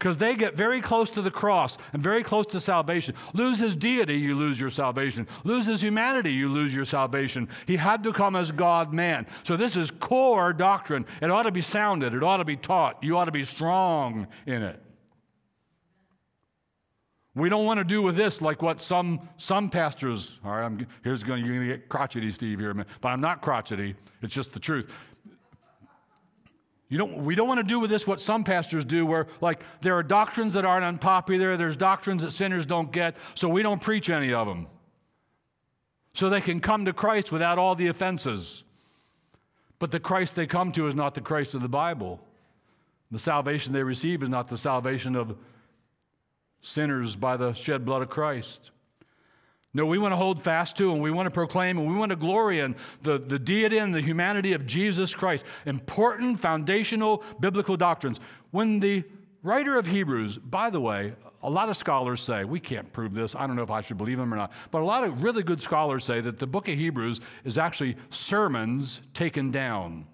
because 0.03 0.17
they 0.17 0.35
get 0.35 0.53
very 0.57 0.81
close 0.81 1.09
to 1.09 1.21
the 1.21 1.31
cross 1.31 1.77
and 1.93 2.03
very 2.03 2.23
close 2.23 2.45
to 2.47 2.59
salvation. 2.59 3.15
Lose 3.33 3.59
his 3.59 3.73
deity, 3.73 4.15
you 4.15 4.35
lose 4.35 4.59
your 4.59 4.69
salvation. 4.69 5.25
Lose 5.45 5.65
his 5.65 5.81
humanity, 5.81 6.33
you 6.33 6.49
lose 6.49 6.75
your 6.75 6.83
salvation. 6.83 7.47
He 7.65 7.77
had 7.77 8.03
to 8.03 8.11
come 8.11 8.35
as 8.35 8.51
God 8.51 8.93
man. 8.93 9.25
So 9.45 9.55
this 9.55 9.77
is 9.77 9.91
core 9.91 10.51
doctrine. 10.51 11.05
It 11.21 11.31
ought 11.31 11.43
to 11.43 11.53
be 11.53 11.61
sounded, 11.61 12.13
it 12.13 12.21
ought 12.21 12.37
to 12.37 12.43
be 12.43 12.57
taught. 12.57 13.01
You 13.01 13.17
ought 13.17 13.25
to 13.25 13.31
be 13.31 13.45
strong 13.45 14.27
in 14.45 14.61
it. 14.61 14.82
We 17.35 17.49
don't 17.49 17.65
want 17.65 17.79
to 17.79 17.83
do 17.83 18.01
with 18.01 18.15
this 18.15 18.41
like 18.41 18.61
what 18.61 18.79
some 18.79 19.27
some 19.37 19.69
pastors. 19.69 20.37
All 20.45 20.51
right, 20.51 20.65
I'm, 20.65 20.85
here's 21.03 21.23
going. 21.23 21.43
You're 21.43 21.55
going 21.55 21.67
to 21.67 21.77
get 21.77 21.89
crotchety, 21.89 22.31
Steve 22.31 22.59
here, 22.59 22.73
but 22.73 23.07
I'm 23.09 23.21
not 23.21 23.41
crotchety. 23.41 23.95
It's 24.21 24.33
just 24.33 24.53
the 24.53 24.59
truth. 24.59 24.91
You 26.89 26.99
don't, 26.99 27.25
we 27.25 27.33
don't 27.33 27.47
want 27.47 27.59
to 27.59 27.63
do 27.63 27.79
with 27.79 27.89
this 27.89 28.05
what 28.05 28.21
some 28.21 28.43
pastors 28.43 28.85
do, 28.85 29.03
where 29.03 29.25
like 29.41 29.63
there 29.81 29.95
are 29.97 30.03
doctrines 30.03 30.53
that 30.53 30.63
aren't 30.63 30.85
unpopular, 30.85 31.57
there's 31.57 31.75
doctrines 31.75 32.21
that 32.21 32.29
sinners 32.29 32.67
don't 32.67 32.91
get, 32.91 33.17
so 33.33 33.49
we 33.49 33.63
don't 33.63 33.81
preach 33.81 34.11
any 34.11 34.31
of 34.31 34.45
them. 34.45 34.67
So 36.13 36.29
they 36.29 36.39
can 36.39 36.59
come 36.59 36.85
to 36.85 36.93
Christ 36.93 37.31
without 37.31 37.57
all 37.57 37.73
the 37.73 37.87
offenses. 37.87 38.63
But 39.79 39.89
the 39.89 39.99
Christ 39.99 40.35
they 40.35 40.45
come 40.45 40.71
to 40.73 40.85
is 40.85 40.93
not 40.93 41.15
the 41.15 41.21
Christ 41.21 41.55
of 41.55 41.63
the 41.63 41.67
Bible. 41.67 42.23
The 43.09 43.17
salvation 43.17 43.73
they 43.73 43.81
receive 43.81 44.21
is 44.21 44.29
not 44.29 44.47
the 44.47 44.57
salvation 44.57 45.15
of 45.15 45.35
sinners 46.63 47.15
by 47.15 47.37
the 47.37 47.53
shed 47.53 47.85
blood 47.85 48.01
of 48.01 48.09
Christ. 48.09 48.71
No, 49.75 49.85
we 49.85 49.97
want 49.97 50.11
to 50.11 50.17
hold 50.17 50.41
fast 50.43 50.77
to 50.77 50.91
and 50.91 51.01
we 51.01 51.09
want 51.09 51.25
to 51.25 51.31
proclaim 51.31 51.79
and 51.79 51.87
we 51.87 51.95
want 51.95 52.11
to 52.11 52.15
glory 52.15 52.59
in 52.59 52.75
the, 53.01 53.17
the 53.17 53.39
deity 53.39 53.79
and 53.79 53.93
the 53.93 54.01
humanity 54.01 54.53
of 54.53 54.67
Jesus 54.67 55.15
Christ. 55.15 55.45
Important 55.65 56.39
foundational 56.39 57.23
biblical 57.39 57.75
doctrines. 57.75 58.19
When 58.51 58.79
the 58.79 59.03
writer 59.41 59.77
of 59.77 59.87
Hebrews, 59.87 60.37
by 60.37 60.69
the 60.69 60.79
way, 60.79 61.13
a 61.41 61.49
lot 61.49 61.69
of 61.69 61.75
scholars 61.75 62.21
say, 62.21 62.43
we 62.43 62.59
can't 62.59 62.93
prove 62.93 63.15
this, 63.15 63.35
I 63.35 63.47
don't 63.47 63.55
know 63.55 63.63
if 63.63 63.71
I 63.71 63.81
should 63.81 63.97
believe 63.97 64.19
them 64.19 64.31
or 64.31 64.37
not, 64.37 64.53
but 64.69 64.81
a 64.81 64.85
lot 64.85 65.03
of 65.03 65.23
really 65.23 65.43
good 65.43 65.61
scholars 65.61 66.05
say 66.05 66.21
that 66.21 66.37
the 66.37 66.47
book 66.47 66.67
of 66.69 66.75
Hebrews 66.75 67.19
is 67.43 67.57
actually 67.57 67.97
sermons 68.11 69.01
taken 69.13 69.49
down. 69.49 70.05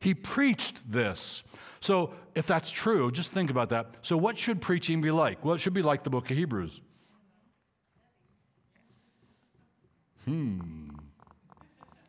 He 0.00 0.14
preached 0.14 0.90
this. 0.90 1.42
So 1.80 2.14
if 2.38 2.46
that's 2.46 2.70
true, 2.70 3.10
just 3.10 3.32
think 3.32 3.50
about 3.50 3.70
that. 3.70 3.96
So, 4.02 4.16
what 4.16 4.38
should 4.38 4.60
preaching 4.62 5.00
be 5.00 5.10
like? 5.10 5.44
Well, 5.44 5.56
it 5.56 5.58
should 5.58 5.74
be 5.74 5.82
like 5.82 6.04
the 6.04 6.10
book 6.10 6.30
of 6.30 6.36
Hebrews. 6.36 6.80
Hmm. 10.24 10.90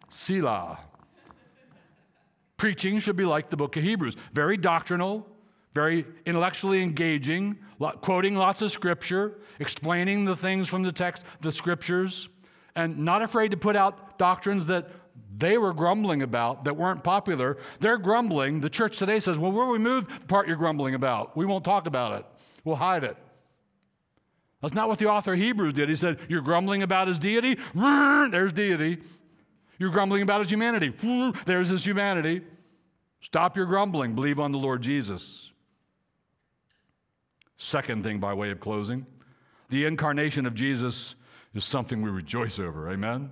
Selah. 0.10 0.78
Preaching 2.58 3.00
should 3.00 3.16
be 3.16 3.26
like 3.26 3.50
the 3.50 3.58
book 3.58 3.76
of 3.76 3.84
Hebrews 3.84 4.18
very 4.32 4.56
doctrinal, 4.56 5.26
very 5.74 6.06
intellectually 6.28 6.84
engaging, 6.84 7.58
quoting 8.02 8.36
lots 8.36 8.62
of 8.62 8.72
scripture, 8.72 9.40
explaining 9.60 10.26
the 10.26 10.36
things 10.36 10.70
from 10.70 10.84
the 10.84 10.92
text, 10.92 11.26
the 11.42 11.52
scriptures, 11.52 12.30
and 12.76 13.00
not 13.00 13.24
afraid 13.24 13.50
to 13.50 13.58
put 13.58 13.76
out 13.76 14.20
doctrines 14.20 14.68
that 14.68 14.92
they 15.38 15.58
were 15.58 15.74
grumbling 15.74 16.22
about 16.22 16.66
that 16.66 16.76
weren't 16.76 17.04
popular. 17.04 17.58
They're 17.80 17.98
grumbling. 17.98 18.62
The 18.62 18.70
church 18.70 18.98
today 18.98 19.20
says, 19.20 19.38
well, 19.38 19.52
where 19.52 19.66
we'll 19.66 19.74
remove 19.74 20.08
the 20.08 20.26
part 20.26 20.48
you're 20.48 20.58
grumbling 20.58 20.96
about. 20.96 21.36
We 21.38 21.46
won't 21.46 21.64
talk 21.64 21.88
about 21.88 22.20
it, 22.20 22.26
we'll 22.64 22.76
hide 22.76 23.04
it. 23.04 23.18
That's 24.62 24.74
not 24.74 24.90
what 24.90 25.00
the 25.00 25.08
author 25.08 25.34
of 25.34 25.40
Hebrews 25.40 25.74
did. 25.74 25.88
He 25.90 25.96
said, 25.96 26.20
You're 26.28 26.42
grumbling 26.42 26.84
about 26.84 27.08
his 27.08 27.18
deity? 27.18 27.58
There's 27.74 28.52
deity. 28.52 28.98
You're 29.78 29.90
grumbling 29.90 30.22
about 30.22 30.42
his 30.42 30.52
humanity? 30.52 30.94
There's 31.46 31.70
his 31.70 31.86
humanity. 31.86 32.42
Stop 33.22 33.56
your 33.56 33.66
grumbling. 33.66 34.16
Believe 34.16 34.40
on 34.40 34.52
the 34.52 34.58
Lord 34.58 34.82
Jesus. 34.82 35.52
Second 37.58 38.04
thing, 38.04 38.20
by 38.20 38.34
way 38.34 38.52
of 38.52 38.60
closing, 38.60 39.06
the 39.70 39.86
incarnation 39.86 40.46
of 40.46 40.56
Jesus 40.56 41.16
is 41.54 41.66
something 41.66 42.02
we 42.02 42.10
rejoice 42.10 42.60
over. 42.60 42.90
Amen? 42.90 43.32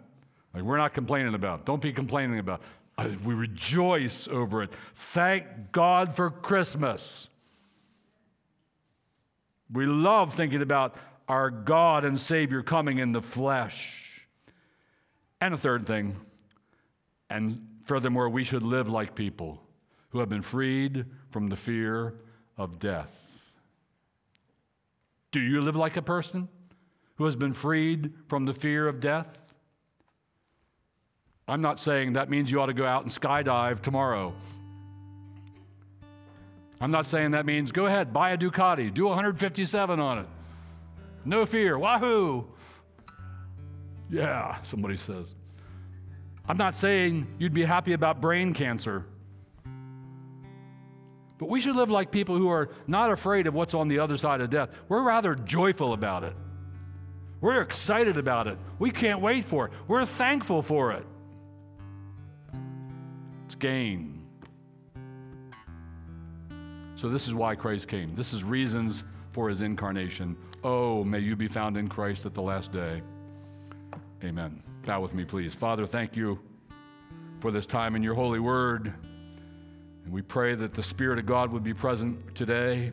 Like 0.58 0.66
we're 0.66 0.78
not 0.78 0.96
complaining 0.96 1.36
about. 1.36 1.68
Don't 1.68 1.84
be 1.84 1.94
complaining 1.94 2.40
about. 2.40 2.64
We 3.24 3.36
rejoice 3.36 4.28
over 4.28 4.64
it. 4.64 4.72
Thank 4.96 5.46
God 5.72 6.16
for 6.16 6.32
Christmas. 6.32 7.30
We 9.72 9.86
love 9.86 10.34
thinking 10.34 10.64
about 10.64 10.96
our 11.28 11.52
God 11.52 12.06
and 12.06 12.20
Savior 12.20 12.64
coming 12.64 12.98
in 12.98 13.12
the 13.12 13.22
flesh. 13.22 14.26
And 15.40 15.54
a 15.54 15.58
third 15.58 15.86
thing, 15.86 16.16
and 17.30 17.64
furthermore, 17.86 18.28
we 18.28 18.44
should 18.44 18.64
live 18.64 18.90
like 18.90 19.14
people 19.14 19.62
who 20.10 20.18
have 20.22 20.30
been 20.30 20.42
freed 20.42 21.06
from 21.30 21.50
the 21.50 21.56
fear 21.56 22.16
of 22.58 22.80
death. 22.80 23.16
Do 25.30 25.40
you 25.40 25.62
live 25.62 25.76
like 25.76 25.98
a 25.98 26.02
person 26.02 26.48
who 27.18 27.26
has 27.26 27.36
been 27.36 27.54
freed 27.54 28.12
from 28.28 28.46
the 28.46 28.56
fear 28.56 28.88
of 28.88 29.00
death? 29.00 29.44
I'm 31.48 31.62
not 31.62 31.80
saying 31.80 32.14
that 32.14 32.30
means 32.30 32.52
you 32.52 32.60
ought 32.60 32.66
to 32.66 32.74
go 32.74 32.86
out 32.86 33.04
and 33.04 33.12
skydive 33.12 33.80
tomorrow. 33.80 34.34
I'm 36.82 36.92
not 36.92 37.06
saying 37.06 37.32
that 37.32 37.46
means 37.46 37.72
go 37.72 37.86
ahead, 37.86 38.14
buy 38.14 38.32
a 38.32 38.38
Ducati, 38.38 38.94
do 38.94 39.06
157 39.06 40.00
on 40.00 40.20
it. 40.20 40.28
No 41.26 41.46
fear. 41.46 41.78
Wahoo! 41.78 42.46
Yeah, 44.10 44.62
somebody 44.62 44.98
says. 44.98 45.34
I'm 46.48 46.58
not 46.58 46.76
saying 46.76 47.28
you'd 47.40 47.54
be 47.54 47.64
happy 47.64 47.94
about 47.94 48.22
brain 48.22 48.54
cancer. 48.54 49.06
But 51.38 51.50
we 51.50 51.60
should 51.62 51.76
live 51.76 51.90
like 51.90 52.12
people 52.12 52.36
who 52.36 52.50
are 52.50 52.70
not 52.88 53.12
afraid 53.12 53.48
of 53.48 53.54
what's 53.54 53.74
on 53.74 53.88
the 53.90 54.00
other 54.00 54.18
side 54.18 54.42
of 54.42 54.50
death. 54.50 54.70
We're 54.88 55.04
rather 55.04 55.36
joyful 55.36 55.94
about 55.94 56.24
it. 56.24 56.34
We're 57.42 57.62
excited 57.62 58.18
about 58.18 58.48
it. 58.48 58.58
We 58.80 58.92
can't 58.92 59.22
wait 59.22 59.46
for 59.46 59.68
it. 59.68 59.74
We're 59.88 60.06
thankful 60.06 60.62
for 60.62 60.94
it. 60.94 61.06
It's 63.48 63.56
gain. 63.56 64.22
So, 66.98 67.08
this 67.08 67.30
is 67.30 67.34
why 67.34 67.56
Christ 67.56 67.88
came. 67.88 68.14
This 68.14 68.34
is 68.34 68.44
reasons 68.44 69.06
for 69.32 69.48
his 69.48 69.62
incarnation. 69.62 70.36
Oh, 70.66 71.06
may 71.06 71.20
you 71.20 71.38
be 71.38 71.48
found 71.48 71.78
in 71.78 71.88
Christ 71.88 72.26
at 72.26 72.34
the 72.34 72.42
last 72.42 72.74
day. 72.74 73.02
Amen. 74.22 74.62
Bow 74.86 75.00
with 75.00 75.14
me, 75.14 75.24
please. 75.24 75.54
Father, 75.54 75.88
thank 75.88 76.18
you 76.18 76.38
for 77.40 77.52
this 77.52 77.66
time 77.66 77.96
in 77.96 78.04
your 78.04 78.16
holy 78.16 78.42
word. 78.42 78.94
And 80.04 80.12
we 80.12 80.22
pray 80.24 80.54
that 80.54 80.74
the 80.74 80.84
Spirit 80.84 81.18
of 81.18 81.26
God 81.26 81.50
would 81.50 81.64
be 81.64 81.74
present 81.74 82.36
today 82.36 82.92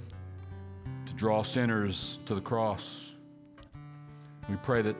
to 1.07 1.15
draw 1.15 1.43
sinners 1.43 2.21
to 2.27 2.37
the 2.37 2.41
cross. 2.41 3.15
We 4.49 4.55
pray 4.63 4.83
that 4.83 4.95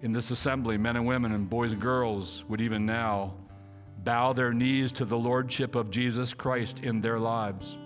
in 0.00 0.12
this 0.12 0.30
assembly, 0.30 0.78
men 0.78 0.96
and 0.96 1.06
women 1.06 1.32
and 1.32 1.46
boys 1.46 1.72
and 1.72 1.82
girls 1.82 2.46
would 2.48 2.62
even 2.62 2.86
now 2.86 3.34
bow 4.06 4.32
their 4.32 4.54
knees 4.54 4.90
to 4.92 5.04
the 5.04 5.18
Lordship 5.18 5.74
of 5.74 5.90
Jesus 5.90 6.32
Christ 6.32 6.78
in 6.82 7.02
their 7.02 7.18
lives 7.18 7.76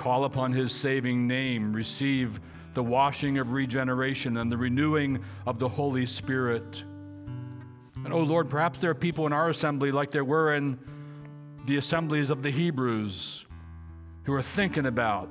call 0.00 0.24
upon 0.24 0.50
his 0.50 0.72
saving 0.72 1.26
name, 1.26 1.74
receive 1.74 2.40
the 2.72 2.82
washing 2.82 3.36
of 3.36 3.52
regeneration 3.52 4.38
and 4.38 4.50
the 4.50 4.56
renewing 4.56 5.22
of 5.46 5.58
the 5.58 5.68
Holy 5.68 6.06
Spirit. 6.06 6.82
And 8.02 8.10
oh 8.10 8.20
Lord, 8.20 8.48
perhaps 8.48 8.78
there 8.78 8.92
are 8.92 8.94
people 8.94 9.26
in 9.26 9.34
our 9.34 9.50
assembly 9.50 9.92
like 9.92 10.10
there 10.10 10.24
were 10.24 10.54
in 10.54 10.78
the 11.66 11.76
assemblies 11.76 12.30
of 12.30 12.42
the 12.42 12.50
Hebrews 12.50 13.44
who 14.24 14.32
are 14.32 14.40
thinking 14.40 14.86
about, 14.86 15.28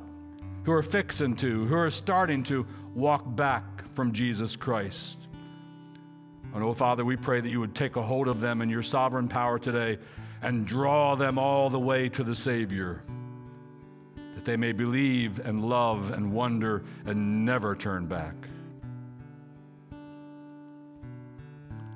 who 0.66 0.72
are 0.72 0.84
fixing 0.84 1.36
to, 1.38 1.66
who 1.66 1.76
are 1.76 1.90
starting 1.90 2.44
to 2.44 2.68
walk 2.94 3.36
back 3.36 3.92
from 3.96 4.14
Jesus 4.14 4.56
Christ. 4.56 5.29
And 6.54 6.64
oh 6.64 6.74
Father, 6.74 7.06
we 7.06 7.16
pray 7.16 7.42
that 7.42 7.50
you 7.50 7.60
would 7.60 7.76
take 7.76 7.96
a 7.96 8.02
hold 8.02 8.28
of 8.28 8.42
them 8.42 8.62
in 8.62 8.70
your 8.70 8.84
sovereign 8.84 9.28
power 9.28 9.60
today 9.60 10.00
and 10.42 10.66
draw 10.66 11.16
them 11.16 11.38
all 11.38 11.70
the 11.70 11.80
way 11.80 12.10
to 12.10 12.24
the 12.24 12.36
Savior 12.36 13.04
that 14.40 14.46
they 14.46 14.56
may 14.56 14.72
believe 14.72 15.46
and 15.46 15.66
love 15.66 16.12
and 16.12 16.32
wonder 16.32 16.84
and 17.06 17.46
never 17.46 17.76
turn 17.76 18.06
back. 18.06 18.34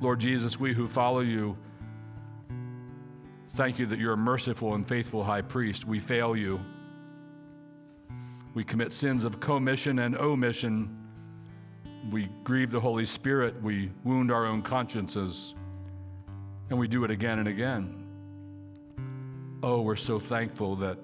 Lord 0.01 0.19
Jesus, 0.19 0.59
we 0.59 0.73
who 0.73 0.89
follow 0.89 1.21
you, 1.21 1.57
thank 3.55 3.79
you 3.79 3.85
that 3.85 3.97
you're 3.97 4.11
a 4.11 4.17
merciful 4.17 4.73
and 4.73 4.85
faithful 4.85 5.23
high 5.23 5.41
priest. 5.41 5.85
We 5.85 6.01
fail 6.01 6.35
you. 6.35 6.59
We 8.53 8.65
commit 8.65 8.93
sins 8.93 9.23
of 9.23 9.39
commission 9.39 9.99
and 9.99 10.17
omission. 10.17 11.02
We 12.11 12.29
grieve 12.43 12.71
the 12.71 12.79
Holy 12.79 13.05
Spirit. 13.05 13.61
We 13.61 13.91
wound 14.03 14.31
our 14.31 14.45
own 14.45 14.61
consciences. 14.61 15.55
And 16.69 16.77
we 16.79 16.87
do 16.87 17.03
it 17.03 17.11
again 17.11 17.39
and 17.39 17.47
again. 17.47 18.03
Oh, 19.61 19.81
we're 19.81 19.95
so 19.95 20.19
thankful 20.19 20.75
that 20.77 20.97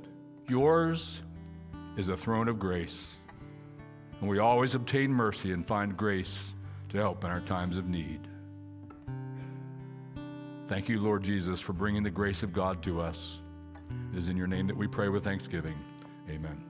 yours 0.47 1.24
is 1.95 2.10
a 2.10 2.18
throne 2.18 2.47
of 2.47 2.60
grace. 2.60 3.16
And 4.20 4.30
we 4.30 4.39
always 4.39 4.76
obtain 4.76 5.12
mercy 5.12 5.54
and 5.54 5.66
find 5.66 5.95
grace 5.95 6.54
to 6.89 6.97
help 6.97 7.24
in 7.24 7.30
our 7.30 7.39
times 7.39 7.78
of 7.78 7.88
need. 7.88 8.28
Thank 10.68 10.89
you, 10.89 11.00
Lord 11.00 11.24
Jesus, 11.24 11.60
for 11.60 11.74
bringing 11.74 12.04
the 12.04 12.12
grace 12.12 12.43
of 12.43 12.54
God 12.54 12.84
to 12.84 13.02
us. 13.02 13.41
It 14.14 14.20
is 14.20 14.28
in 14.28 14.38
your 14.38 14.47
name 14.47 14.68
that 14.68 14.78
we 14.78 14.88
pray 14.88 15.10
with 15.10 15.24
thanksgiving. 15.24 15.76
Amen. 16.30 16.64